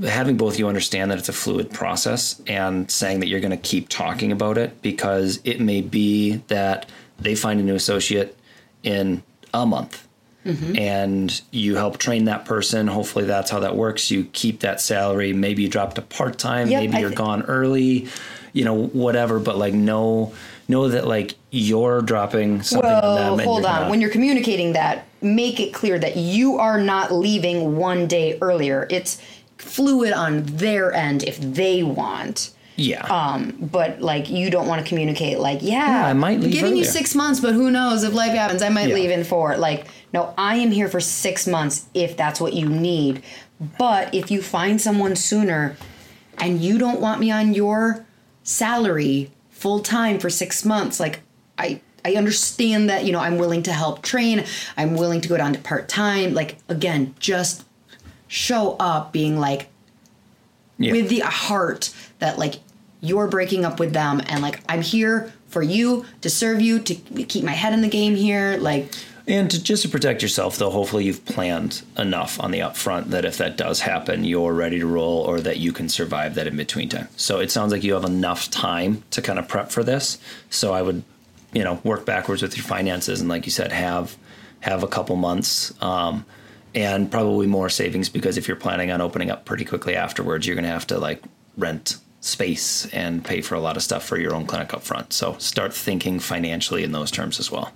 [0.02, 3.56] having both you understand that it's a fluid process and saying that you're going to
[3.56, 6.86] keep talking about it because it may be that
[7.18, 8.36] they find a new associate
[8.82, 10.07] in a month
[10.48, 10.76] mm-hmm.
[10.78, 12.86] and you help train that person.
[12.86, 14.10] Hopefully, that's how that works.
[14.10, 15.32] You keep that salary.
[15.32, 16.68] Maybe you drop to part time.
[16.68, 18.08] Yep, maybe I you're th- gone early.
[18.52, 19.38] You know, whatever.
[19.38, 20.32] But like, know
[20.68, 23.76] know that like you're dropping something well, on hold on.
[23.76, 28.38] Gonna, when you're communicating that, make it clear that you are not leaving one day
[28.40, 28.86] earlier.
[28.90, 29.20] It's
[29.56, 32.50] fluid on their end if they want.
[32.78, 33.04] Yeah.
[33.06, 36.52] Um, but like you don't want to communicate like, yeah, yeah I might leave.
[36.52, 36.78] Giving earlier.
[36.78, 38.94] you six months, but who knows if life happens, I might yeah.
[38.94, 39.56] leave in four.
[39.56, 43.22] Like no, I am here for six months if that's what you need.
[43.78, 45.76] But if you find someone sooner
[46.38, 48.06] and you don't want me on your
[48.44, 51.20] salary full time for six months, like
[51.58, 54.44] I I understand that, you know, I'm willing to help train.
[54.76, 56.32] I'm willing to go down to part time.
[56.32, 57.64] Like again, just
[58.28, 59.68] show up being like
[60.78, 60.92] yeah.
[60.92, 62.60] with the heart that like
[63.00, 66.94] you're breaking up with them and like I'm here for you to serve you to
[66.94, 68.92] keep my head in the game here like
[69.28, 73.26] and to, just to protect yourself, though, hopefully you've planned enough on the upfront that
[73.26, 76.56] if that does happen, you're ready to roll or that you can survive that in
[76.56, 77.08] between time.
[77.16, 80.16] So it sounds like you have enough time to kind of prep for this.
[80.48, 81.02] So I would,
[81.52, 84.16] you know, work backwards with your finances and, like you said, have
[84.60, 85.74] have a couple months.
[85.82, 86.24] Um,
[86.74, 90.56] and probably more savings because if you're planning on opening up pretty quickly afterwards, you're
[90.56, 91.22] going to have to like
[91.56, 95.12] rent space and pay for a lot of stuff for your own clinic up front.
[95.12, 97.72] So start thinking financially in those terms as well.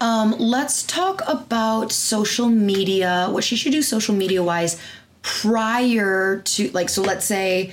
[0.00, 4.80] Um, let's talk about social media, what she should do social media wise
[5.22, 7.72] prior to, like, so let's say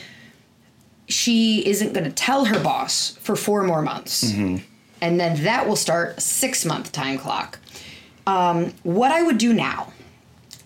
[1.07, 4.25] she isn't going to tell her boss for four more months.
[4.25, 4.57] Mm-hmm.
[4.99, 7.59] And then that will start a six month time clock.
[8.25, 9.93] Um, what I would do now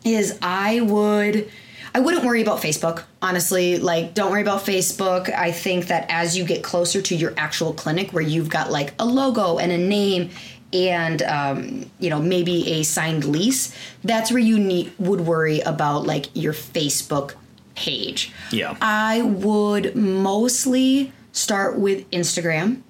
[0.03, 1.51] is I would.
[1.93, 3.77] I wouldn't worry about Facebook, honestly.
[3.77, 5.33] Like, don't worry about Facebook.
[5.33, 8.93] I think that as you get closer to your actual clinic where you've got like
[8.99, 10.29] a logo and a name
[10.73, 16.05] and um, you know maybe a signed lease that's where you need would worry about
[16.05, 17.35] like your facebook
[17.75, 22.81] page yeah i would mostly start with instagram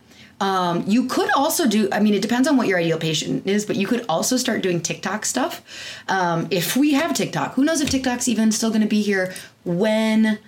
[0.41, 3.65] um, you could also do i mean it depends on what your ideal patient is
[3.65, 5.61] but you could also start doing tiktok stuff
[6.09, 9.33] um, if we have tiktok who knows if tiktok's even still going to be here
[9.63, 10.39] when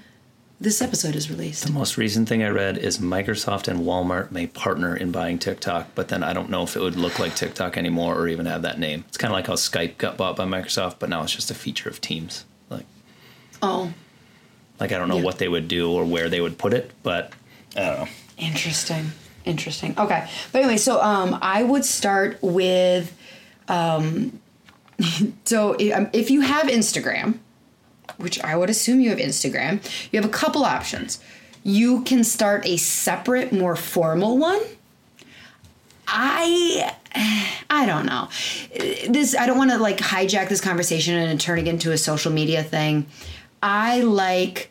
[0.64, 1.66] this episode is released.
[1.66, 5.90] The most recent thing I read is Microsoft and Walmart may partner in buying TikTok,
[5.94, 8.62] but then I don't know if it would look like TikTok anymore or even have
[8.62, 9.04] that name.
[9.10, 11.54] It's kind of like how Skype got bought by Microsoft, but now it's just a
[11.54, 12.46] feature of Teams.
[12.70, 12.86] Like,
[13.62, 13.94] oh,
[14.80, 15.24] like I don't know yeah.
[15.24, 17.34] what they would do or where they would put it, but
[17.76, 18.08] I don't know.
[18.38, 19.12] Interesting,
[19.46, 19.96] interesting.
[19.98, 23.16] Okay, but anyway, so um, I would start with,
[23.68, 24.40] um,
[25.46, 27.40] so if you have Instagram
[28.18, 31.20] which I would assume you have Instagram, you have a couple options.
[31.64, 34.62] You can start a separate, more formal one.
[36.08, 36.96] I
[37.70, 38.30] I don't know.
[39.10, 42.32] This I don't want to like hijack this conversation and turn it into a social
[42.32, 43.06] media thing.
[43.62, 44.70] I like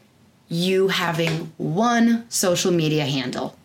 [0.49, 3.57] you having one social media handle.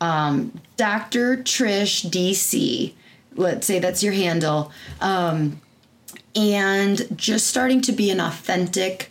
[0.00, 1.38] Um, Dr.
[1.38, 2.92] Trish DC,
[3.34, 4.72] let's say that's your handle.
[5.00, 5.60] Um,
[6.34, 9.10] and just starting to be an authentic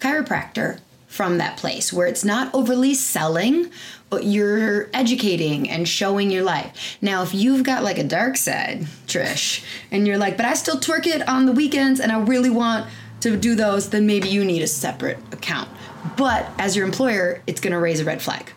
[0.00, 3.70] chiropractor from that place where it's not overly selling,
[4.08, 6.96] but you're educating and showing your life.
[7.02, 10.78] Now, if you've got like a dark side, Trish, and you're like, but I still
[10.78, 12.88] twerk it on the weekends and I really want
[13.20, 15.68] to do those, then maybe you need a separate account.
[16.16, 18.50] But as your employer, it's gonna raise a red flag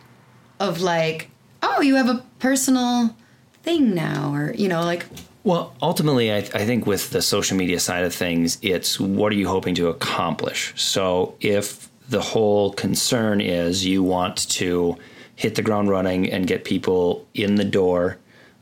[0.59, 1.29] of like,
[1.65, 3.15] oh, you have a personal
[3.63, 5.05] thing now, or, you know, like,
[5.43, 9.35] well, ultimately, I, I, think with the social media side of things, it's what are
[9.35, 10.73] you hoping to accomplish?
[10.75, 14.97] So if the whole concern is you want to
[15.35, 18.17] hit the ground running and get people in the door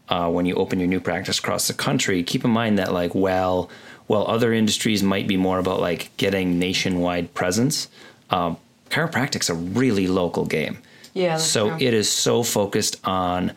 [0.10, 3.16] uh, when you open your new practice across the country, keep in mind that like
[3.16, 3.70] well,
[4.08, 7.88] while other industries might be more about like getting nationwide presence,
[8.30, 8.58] um,
[8.90, 10.80] chiropractic's a really local game.
[11.14, 11.38] Yeah.
[11.38, 11.78] So true.
[11.80, 13.54] it is so focused on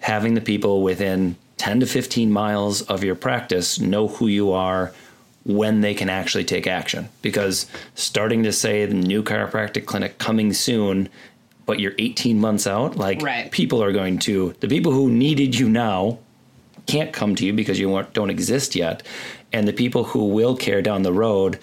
[0.00, 4.92] having the people within 10 to 15 miles of your practice know who you are
[5.44, 7.08] when they can actually take action.
[7.22, 11.08] Because starting to say the new chiropractic clinic coming soon,
[11.66, 13.50] but you're 18 months out, like right.
[13.50, 16.18] people are going to, the people who needed you now
[16.86, 19.02] can't come to you because you don't exist yet.
[19.52, 21.58] And the people who will care down the road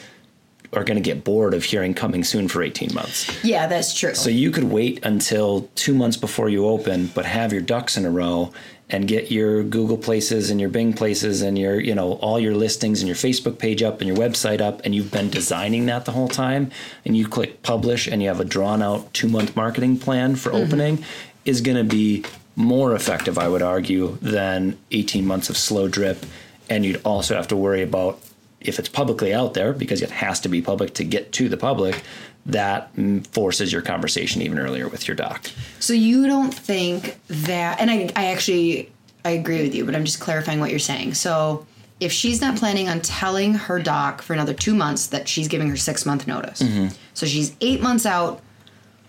[0.74, 3.44] are going to get bored of hearing coming soon for 18 months.
[3.44, 4.16] Yeah, that's true.
[4.16, 8.06] So you could wait until two months before you open, but have your ducks in
[8.06, 8.54] a row
[8.90, 12.56] and get your Google places and your Bing places and your, you know, all your
[12.56, 14.82] listings and your Facebook page up and your website up.
[14.84, 16.72] And you've been designing that the whole time.
[17.06, 20.52] And you click publish and you have a drawn out two month marketing plan for
[20.52, 20.64] mm-hmm.
[20.64, 21.06] opening
[21.46, 22.24] is going to be
[22.56, 26.26] more effective, I would argue, than 18 months of slow drip.
[26.70, 28.20] And you'd also have to worry about
[28.62, 31.58] if it's publicly out there, because it has to be public to get to the
[31.58, 32.04] public,
[32.46, 32.92] that
[33.32, 35.50] forces your conversation even earlier with your doc.
[35.80, 38.92] So you don't think that, and I, I actually
[39.24, 41.14] I agree with you, but I'm just clarifying what you're saying.
[41.14, 41.66] So
[42.00, 45.70] if she's not planning on telling her doc for another two months that she's giving
[45.70, 46.88] her six month notice, mm-hmm.
[47.14, 48.42] so she's eight months out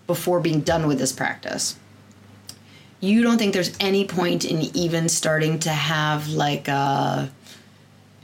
[0.05, 1.77] before being done with this practice.
[2.99, 7.31] You don't think there's any point in even starting to have like a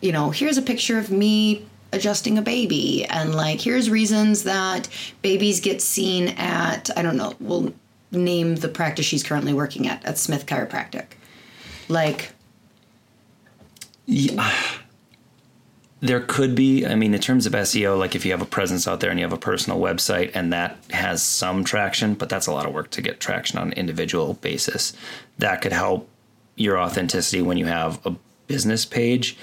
[0.02, 4.88] you know, here's a picture of me adjusting a baby and like here's reasons that
[5.22, 7.74] babies get seen at I don't know, we'll
[8.12, 11.06] name the practice she's currently working at at Smith Chiropractic.
[11.88, 12.32] Like
[14.06, 14.54] yeah.
[16.02, 18.88] There could be, I mean, in terms of SEO, like if you have a presence
[18.88, 22.48] out there and you have a personal website and that has some traction, but that's
[22.48, 24.94] a lot of work to get traction on an individual basis.
[25.40, 26.10] That could help
[26.56, 28.16] your authenticity when you have a
[28.48, 29.38] business page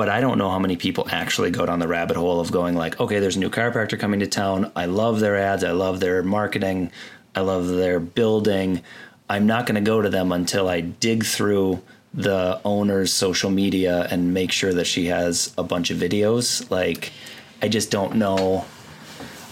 [0.00, 2.74] but I don't know how many people actually go down the rabbit hole of going
[2.74, 4.72] like, okay, there's a new chiropractor coming to town.
[4.74, 5.62] I love their ads.
[5.62, 6.90] I love their marketing.
[7.34, 8.80] I love their building.
[9.28, 11.82] I'm not going to go to them until I dig through
[12.14, 16.70] the owner's social media and make sure that she has a bunch of videos.
[16.70, 17.12] Like,
[17.60, 18.64] I just don't know.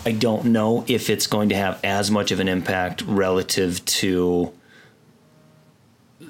[0.07, 4.51] I don't know if it's going to have as much of an impact relative to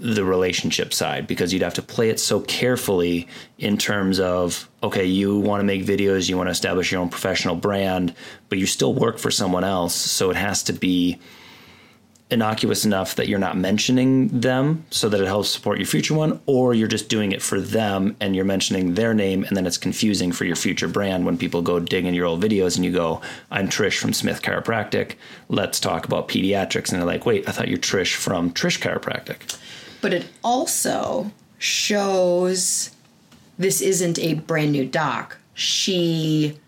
[0.01, 3.27] the relationship side because you'd have to play it so carefully
[3.59, 7.09] in terms of okay you want to make videos you want to establish your own
[7.09, 8.15] professional brand
[8.49, 11.19] but you still work for someone else so it has to be
[12.31, 16.39] innocuous enough that you're not mentioning them so that it helps support your future one
[16.45, 19.79] or you're just doing it for them and you're mentioning their name and then it's
[19.79, 22.93] confusing for your future brand when people go dig into your old videos and you
[22.93, 23.21] go
[23.51, 25.15] i'm trish from smith chiropractic.
[25.49, 26.91] Let's talk about pediatrics.
[26.91, 29.59] And they're like wait i thought you're trish from trish chiropractic
[30.01, 32.91] but it also shows
[33.59, 35.39] this isn't a brand new doc.
[35.55, 36.59] She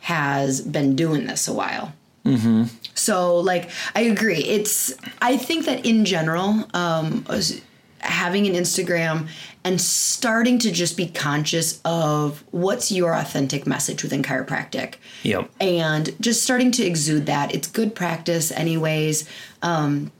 [0.00, 1.92] has been doing this a while.
[2.24, 2.64] Mm-hmm.
[2.94, 4.38] So, like, I agree.
[4.38, 7.24] It's, I think that in general, um,
[7.98, 9.28] having an Instagram
[9.64, 14.94] and starting to just be conscious of what's your authentic message within chiropractic.
[15.24, 15.50] Yep.
[15.60, 17.52] And just starting to exude that.
[17.52, 19.28] It's good practice, anyways.
[19.62, 20.12] Um,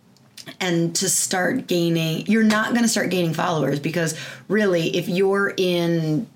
[0.60, 4.18] and to start gaining you're not going to start gaining followers because
[4.48, 6.26] really if you're in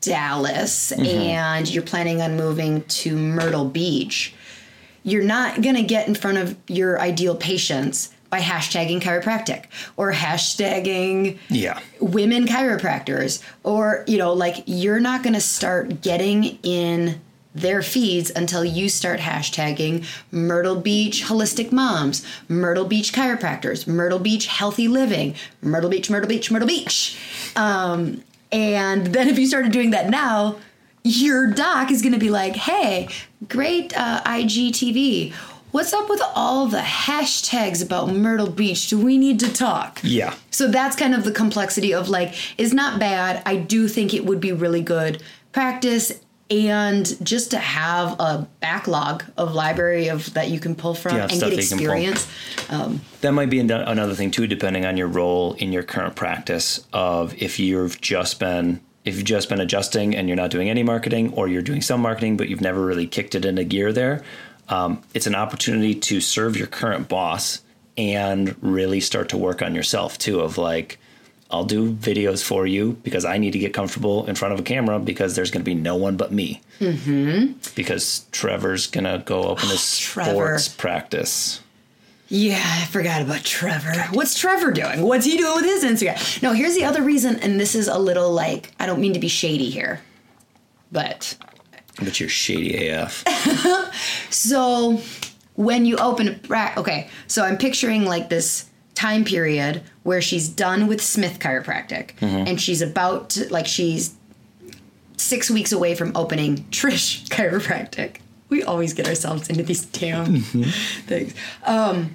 [0.00, 1.04] Dallas mm-hmm.
[1.04, 4.34] and you're planning on moving to Myrtle Beach
[5.04, 9.66] you're not going to get in front of your ideal patients by hashtagging chiropractic
[9.98, 11.78] or hashtagging yeah.
[12.00, 17.20] women chiropractors or you know like you're not going to start getting in
[17.54, 24.46] their feeds until you start hashtagging Myrtle Beach Holistic Moms, Myrtle Beach Chiropractors, Myrtle Beach
[24.46, 27.18] Healthy Living, Myrtle Beach, Myrtle Beach, Myrtle Beach.
[27.56, 30.56] Um, and then if you started doing that now,
[31.04, 33.08] your doc is going to be like, hey,
[33.48, 35.32] great uh, IGTV.
[35.72, 38.88] What's up with all the hashtags about Myrtle Beach?
[38.88, 40.00] Do we need to talk?
[40.02, 40.34] Yeah.
[40.50, 43.42] So that's kind of the complexity of like, it's not bad.
[43.46, 45.22] I do think it would be really good
[45.52, 46.20] practice
[46.52, 51.28] and just to have a backlog of library of that you can pull from yeah,
[51.30, 52.28] and get experience.
[52.68, 56.86] Um, that might be another thing too, depending on your role in your current practice.
[56.92, 60.82] Of if you've just been if you've just been adjusting and you're not doing any
[60.82, 64.22] marketing, or you're doing some marketing but you've never really kicked it into gear there,
[64.68, 67.62] um, it's an opportunity to serve your current boss
[67.96, 70.40] and really start to work on yourself too.
[70.40, 70.98] Of like
[71.52, 74.62] I'll do videos for you because I need to get comfortable in front of a
[74.62, 76.62] camera because there's going to be no one but me.
[76.80, 77.52] Mm-hmm.
[77.76, 81.60] Because Trevor's going to go open his sports practice.
[82.28, 83.92] Yeah, I forgot about Trevor.
[84.12, 85.02] What's Trevor doing?
[85.02, 86.42] What's he doing with his Instagram?
[86.42, 89.20] No, here's the other reason, and this is a little like, I don't mean to
[89.20, 90.00] be shady here,
[90.90, 91.36] but.
[91.98, 93.24] But you're shady AF.
[94.30, 95.02] so
[95.56, 98.70] when you open a, okay, so I'm picturing like this
[99.02, 102.46] time period where she's done with Smith Chiropractic mm-hmm.
[102.46, 104.14] and she's about to, like, she's
[105.16, 108.18] six weeks away from opening Trish Chiropractic.
[108.48, 110.62] We always get ourselves into these damn mm-hmm.
[111.08, 111.34] things.
[111.64, 112.14] Um,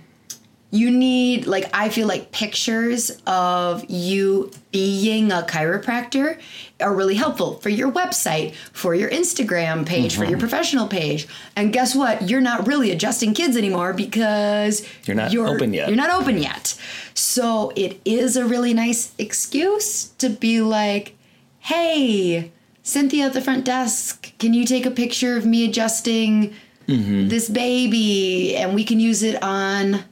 [0.69, 6.39] you need like i feel like pictures of you being a chiropractor
[6.81, 10.21] are really helpful for your website for your instagram page mm-hmm.
[10.21, 10.39] for your mm-hmm.
[10.39, 15.47] professional page and guess what you're not really adjusting kids anymore because you're not you're,
[15.47, 16.77] open yet you're not open yet
[17.13, 21.15] so it is a really nice excuse to be like
[21.59, 22.51] hey
[22.83, 26.53] cynthia at the front desk can you take a picture of me adjusting
[26.87, 27.29] mm-hmm.
[27.29, 30.03] this baby and we can use it on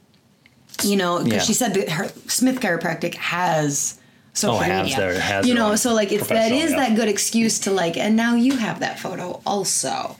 [0.84, 1.40] you know, because yeah.
[1.40, 3.98] she said that her Smith Chiropractic has
[4.32, 4.96] social oh, media.
[4.96, 6.76] There, has you know, so like it's that is yeah.
[6.76, 10.16] that good excuse to like, and now you have that photo also,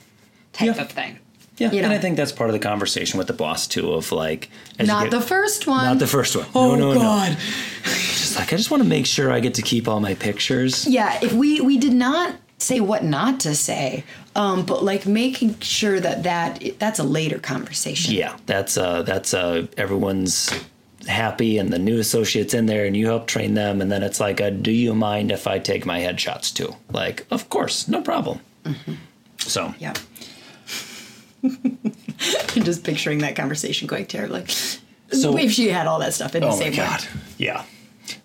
[0.53, 0.81] type yeah.
[0.81, 1.19] of thing.
[1.57, 1.85] Yeah, you know?
[1.85, 3.93] and I think that's part of the conversation with the boss too.
[3.93, 4.49] Of like,
[4.79, 6.45] not get, the first one, not the first one.
[6.53, 7.31] Oh no, no, God!
[7.31, 7.37] No.
[7.83, 10.85] Just like I just want to make sure I get to keep all my pictures.
[10.87, 14.03] Yeah, if we we did not say what not to say
[14.35, 19.33] um, but like making sure that that that's a later conversation yeah that's uh that's
[19.33, 20.51] uh everyone's
[21.07, 24.19] happy and the new associates in there and you help train them and then it's
[24.19, 28.01] like a, do you mind if i take my headshots too like of course no
[28.01, 28.93] problem mm-hmm.
[29.37, 29.93] so yeah
[31.43, 32.19] I'm
[32.63, 34.45] just picturing that conversation going terribly.
[35.11, 36.97] So if she had all that stuff in the oh same way.
[37.37, 37.63] Yeah.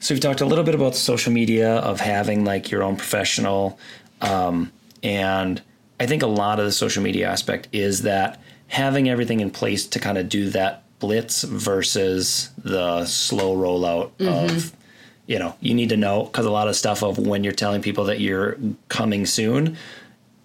[0.01, 3.79] So we've talked a little bit about social media of having like your own professional
[4.23, 5.61] um, and
[6.01, 9.87] I think a lot of the social media aspect is that having everything in place
[9.89, 14.57] to kind of do that blitz versus the slow rollout mm-hmm.
[14.57, 14.73] of,
[15.27, 17.83] you know, you need to know because a lot of stuff of when you're telling
[17.83, 18.57] people that you're
[18.89, 19.77] coming soon,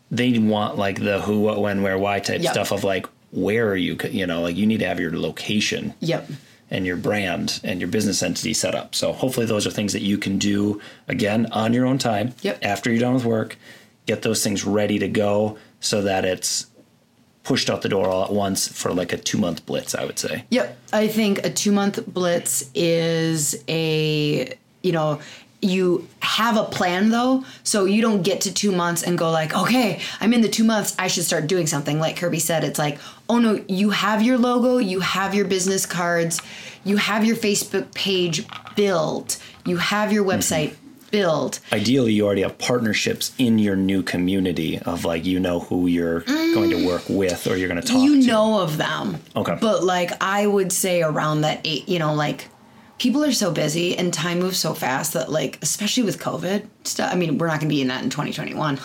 [0.09, 2.51] they want like the who, what, when, where, why type yep.
[2.51, 3.97] stuff of like, where are you?
[4.09, 5.93] You know, like you need to have your location.
[5.99, 6.29] Yep
[6.69, 8.93] and your brand and your business entity set up.
[8.93, 12.59] So hopefully those are things that you can do again on your own time yep.
[12.61, 13.57] after you're done with work.
[14.05, 16.67] Get those things ready to go so that it's
[17.43, 20.19] pushed out the door all at once for like a two month blitz, I would
[20.19, 20.43] say.
[20.49, 20.77] Yep.
[20.91, 25.21] I think a two month blitz is a, you know,
[25.61, 29.55] you have a plan though so you don't get to two months and go like
[29.55, 32.77] okay i'm in the two months i should start doing something like kirby said it's
[32.77, 36.39] like oh no you have your logo you have your business cards
[36.83, 38.45] you have your facebook page
[38.75, 40.37] built you have your mm-hmm.
[40.37, 41.09] website mm-hmm.
[41.09, 45.87] built ideally you already have partnerships in your new community of like you know who
[45.87, 48.27] you're mm, going to work with or you're going to talk to you to.
[48.27, 52.47] know of them okay but like i would say around that eight you know like
[52.97, 57.11] people are so busy and time moves so fast that like especially with covid stuff
[57.11, 58.79] i mean we're not going to be in that in 2021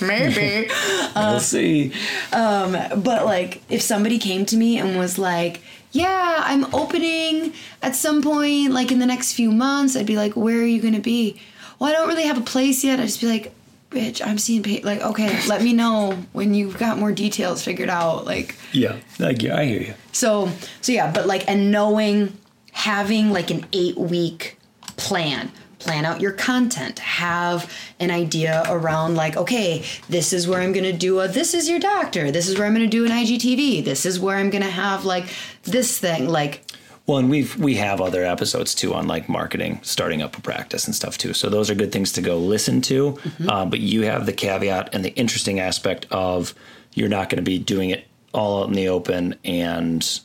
[0.00, 0.70] maybe.
[1.14, 1.92] We'll uh, see.
[2.32, 2.72] um,
[3.02, 5.60] but like if somebody came to me and was like
[5.92, 10.36] yeah i'm opening at some point like in the next few months i'd be like
[10.36, 11.40] where are you going to be?
[11.78, 13.00] Well i don't really have a place yet.
[13.00, 13.52] I'd just be like
[13.90, 14.86] bitch i'm seeing pa-.
[14.86, 19.30] like okay let me know when you've got more details figured out like yeah i,
[19.30, 20.48] I hear you so
[20.80, 22.38] so yeah but like and knowing
[22.80, 24.58] having like an eight week
[24.96, 25.52] plan.
[25.78, 26.98] Plan out your content.
[26.98, 31.54] Have an idea around like okay this is where i'm going to do a this
[31.54, 32.30] is your doctor.
[32.30, 34.70] This is where i'm going to do an igtv this is where i'm going to
[34.70, 35.26] have like
[35.64, 36.62] this thing like
[37.06, 40.86] well and we've we have other episodes too on like marketing starting up a practice
[40.86, 41.34] and stuff too.
[41.34, 43.12] So those are good things to go listen to.
[43.12, 43.50] Mm-hmm.
[43.50, 46.54] um, but you have the caveat and the interesting aspect of
[46.94, 50.20] you're not going to be doing it all out in the open and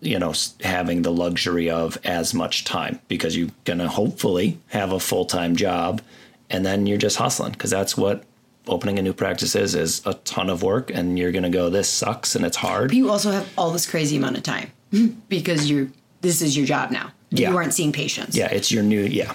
[0.00, 0.32] you know
[0.62, 5.56] having the luxury of as much time because you're gonna hopefully have a full time
[5.56, 6.00] job,
[6.48, 8.24] and then you're just hustling because that's what
[8.66, 11.88] opening a new practice is is a ton of work, and you're gonna go this
[11.88, 12.88] sucks and it's hard.
[12.88, 14.70] But you also have all this crazy amount of time
[15.28, 15.88] because you're
[16.20, 17.12] this is your job now.
[17.30, 17.50] Yeah.
[17.50, 18.36] You aren't seeing patients.
[18.36, 19.34] Yeah, it's your new yeah.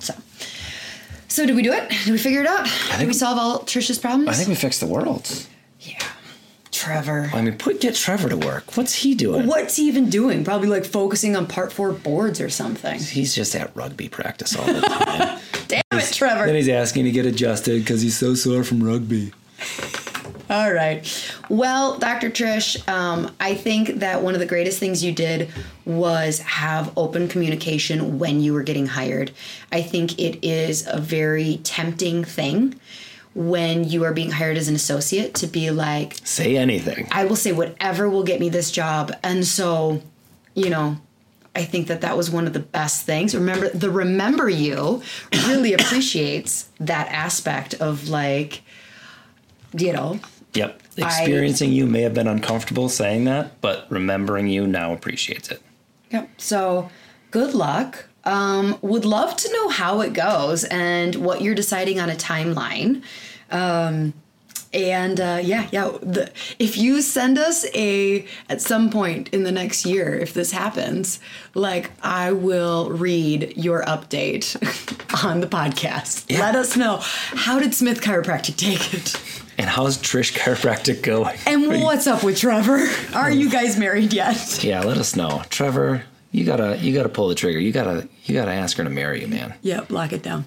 [0.00, 0.14] So.
[1.28, 1.90] So did we do it?
[1.90, 2.66] Did we figure it out?
[2.98, 4.28] Did we solve all Trisha's problems?
[4.28, 5.46] I think we fixed the world.
[6.76, 7.30] Trevor.
[7.32, 8.76] I mean, put get Trevor to work.
[8.76, 9.46] What's he doing?
[9.46, 10.44] What's he even doing?
[10.44, 13.00] Probably like focusing on part four boards or something.
[13.00, 15.38] He's just at rugby practice all the time.
[15.68, 16.46] Damn it, Trevor.
[16.46, 19.32] Then he's asking to get adjusted because he's so sore from rugby.
[20.48, 21.04] All right.
[21.48, 22.30] Well, Dr.
[22.30, 25.50] Trish, um, I think that one of the greatest things you did
[25.84, 29.32] was have open communication when you were getting hired.
[29.72, 32.78] I think it is a very tempting thing
[33.36, 37.06] when you are being hired as an associate to be like say anything.
[37.10, 39.12] I will say whatever will get me this job.
[39.22, 40.02] And so
[40.54, 40.96] you know
[41.54, 43.34] i think that that was one of the best things.
[43.34, 45.02] Remember the remember you
[45.46, 48.62] really appreciates that aspect of like
[49.76, 50.18] you know
[50.54, 50.82] yep.
[50.98, 55.62] Experiencing I, you may have been uncomfortable saying that but remembering you now appreciates it.
[56.10, 56.30] Yep.
[56.38, 56.90] So
[57.36, 58.06] Good luck.
[58.26, 63.02] Um, would love to know how it goes and what you're deciding on a timeline.
[63.50, 64.12] Um,
[64.76, 65.90] and uh, yeah, yeah.
[66.02, 70.52] The, if you send us a at some point in the next year, if this
[70.52, 71.18] happens,
[71.54, 74.54] like I will read your update
[75.24, 76.26] on the podcast.
[76.28, 76.40] Yeah.
[76.40, 79.18] Let us know how did Smith Chiropractic take it.
[79.58, 81.38] And how's Trish Chiropractic going?
[81.46, 82.86] And what's up with Trevor?
[83.14, 84.62] Are you guys married yet?
[84.62, 86.04] Yeah, let us know, Trevor.
[86.36, 87.58] You gotta you gotta pull the trigger.
[87.58, 89.54] You gotta you gotta ask her to marry you, man.
[89.62, 90.44] Yep, lock it down.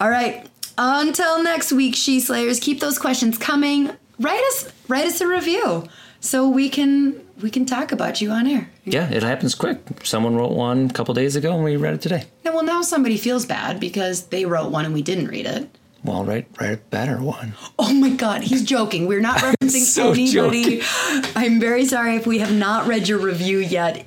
[0.00, 0.48] All right.
[0.78, 3.90] Until next week, She Slayers, keep those questions coming.
[4.18, 5.88] Write us write us a review
[6.20, 8.70] so we can we can talk about you on air.
[8.86, 9.78] Yeah, it happens quick.
[10.04, 12.24] Someone wrote one a couple days ago and we read it today.
[12.42, 15.68] Yeah, well now somebody feels bad because they wrote one and we didn't read it.
[16.02, 17.52] Well, write write a better one.
[17.78, 19.06] Oh my God, he's joking.
[19.06, 20.80] We're not referencing so anybody.
[20.80, 21.32] Joking.
[21.36, 24.06] I'm very sorry if we have not read your review yet.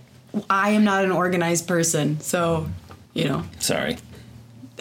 [0.49, 2.67] I am not an organized person, so
[3.13, 3.43] you know.
[3.59, 3.97] Sorry.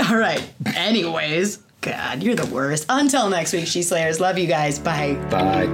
[0.08, 0.48] All right.
[0.76, 2.86] Anyways, God, you're the worst.
[2.88, 4.20] Until next week, She Slayers.
[4.20, 4.78] Love you guys.
[4.78, 5.14] Bye.
[5.30, 5.66] Bye.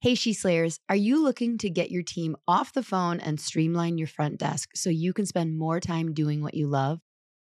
[0.00, 3.96] Hey, She Slayers, are you looking to get your team off the phone and streamline
[3.96, 7.00] your front desk so you can spend more time doing what you love?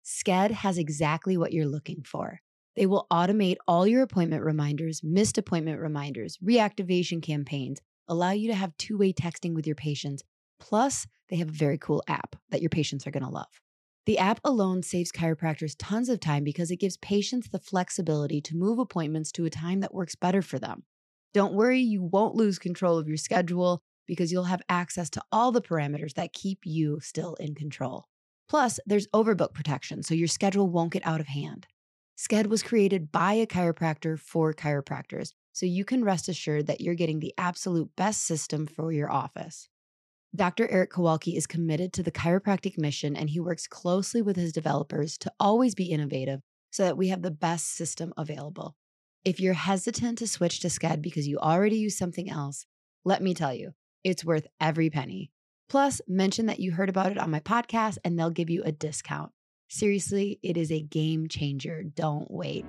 [0.04, 2.40] Sked has exactly what you're looking for.
[2.76, 8.54] They will automate all your appointment reminders, missed appointment reminders, reactivation campaigns, allow you to
[8.54, 10.22] have two way texting with your patients.
[10.58, 13.60] Plus, they have a very cool app that your patients are going to love.
[14.06, 18.56] The app alone saves chiropractors tons of time because it gives patients the flexibility to
[18.56, 20.84] move appointments to a time that works better for them.
[21.34, 25.50] Don't worry, you won't lose control of your schedule because you'll have access to all
[25.50, 28.06] the parameters that keep you still in control.
[28.48, 31.66] Plus, there's overbook protection, so your schedule won't get out of hand.
[32.16, 36.94] Sked was created by a chiropractor for chiropractors, so you can rest assured that you're
[36.94, 39.70] getting the absolute best system for your office.
[40.34, 40.68] Dr.
[40.70, 45.16] Eric Kowalki is committed to the chiropractic mission and he works closely with his developers
[45.16, 46.40] to always be innovative
[46.72, 48.76] so that we have the best system available.
[49.24, 52.66] If you're hesitant to switch to Sked because you already use something else,
[53.06, 53.72] let me tell you,
[54.04, 55.30] it's worth every penny.
[55.70, 58.72] Plus, mention that you heard about it on my podcast and they'll give you a
[58.72, 59.32] discount.
[59.70, 61.82] Seriously, it is a game changer.
[61.82, 62.66] Don't wait.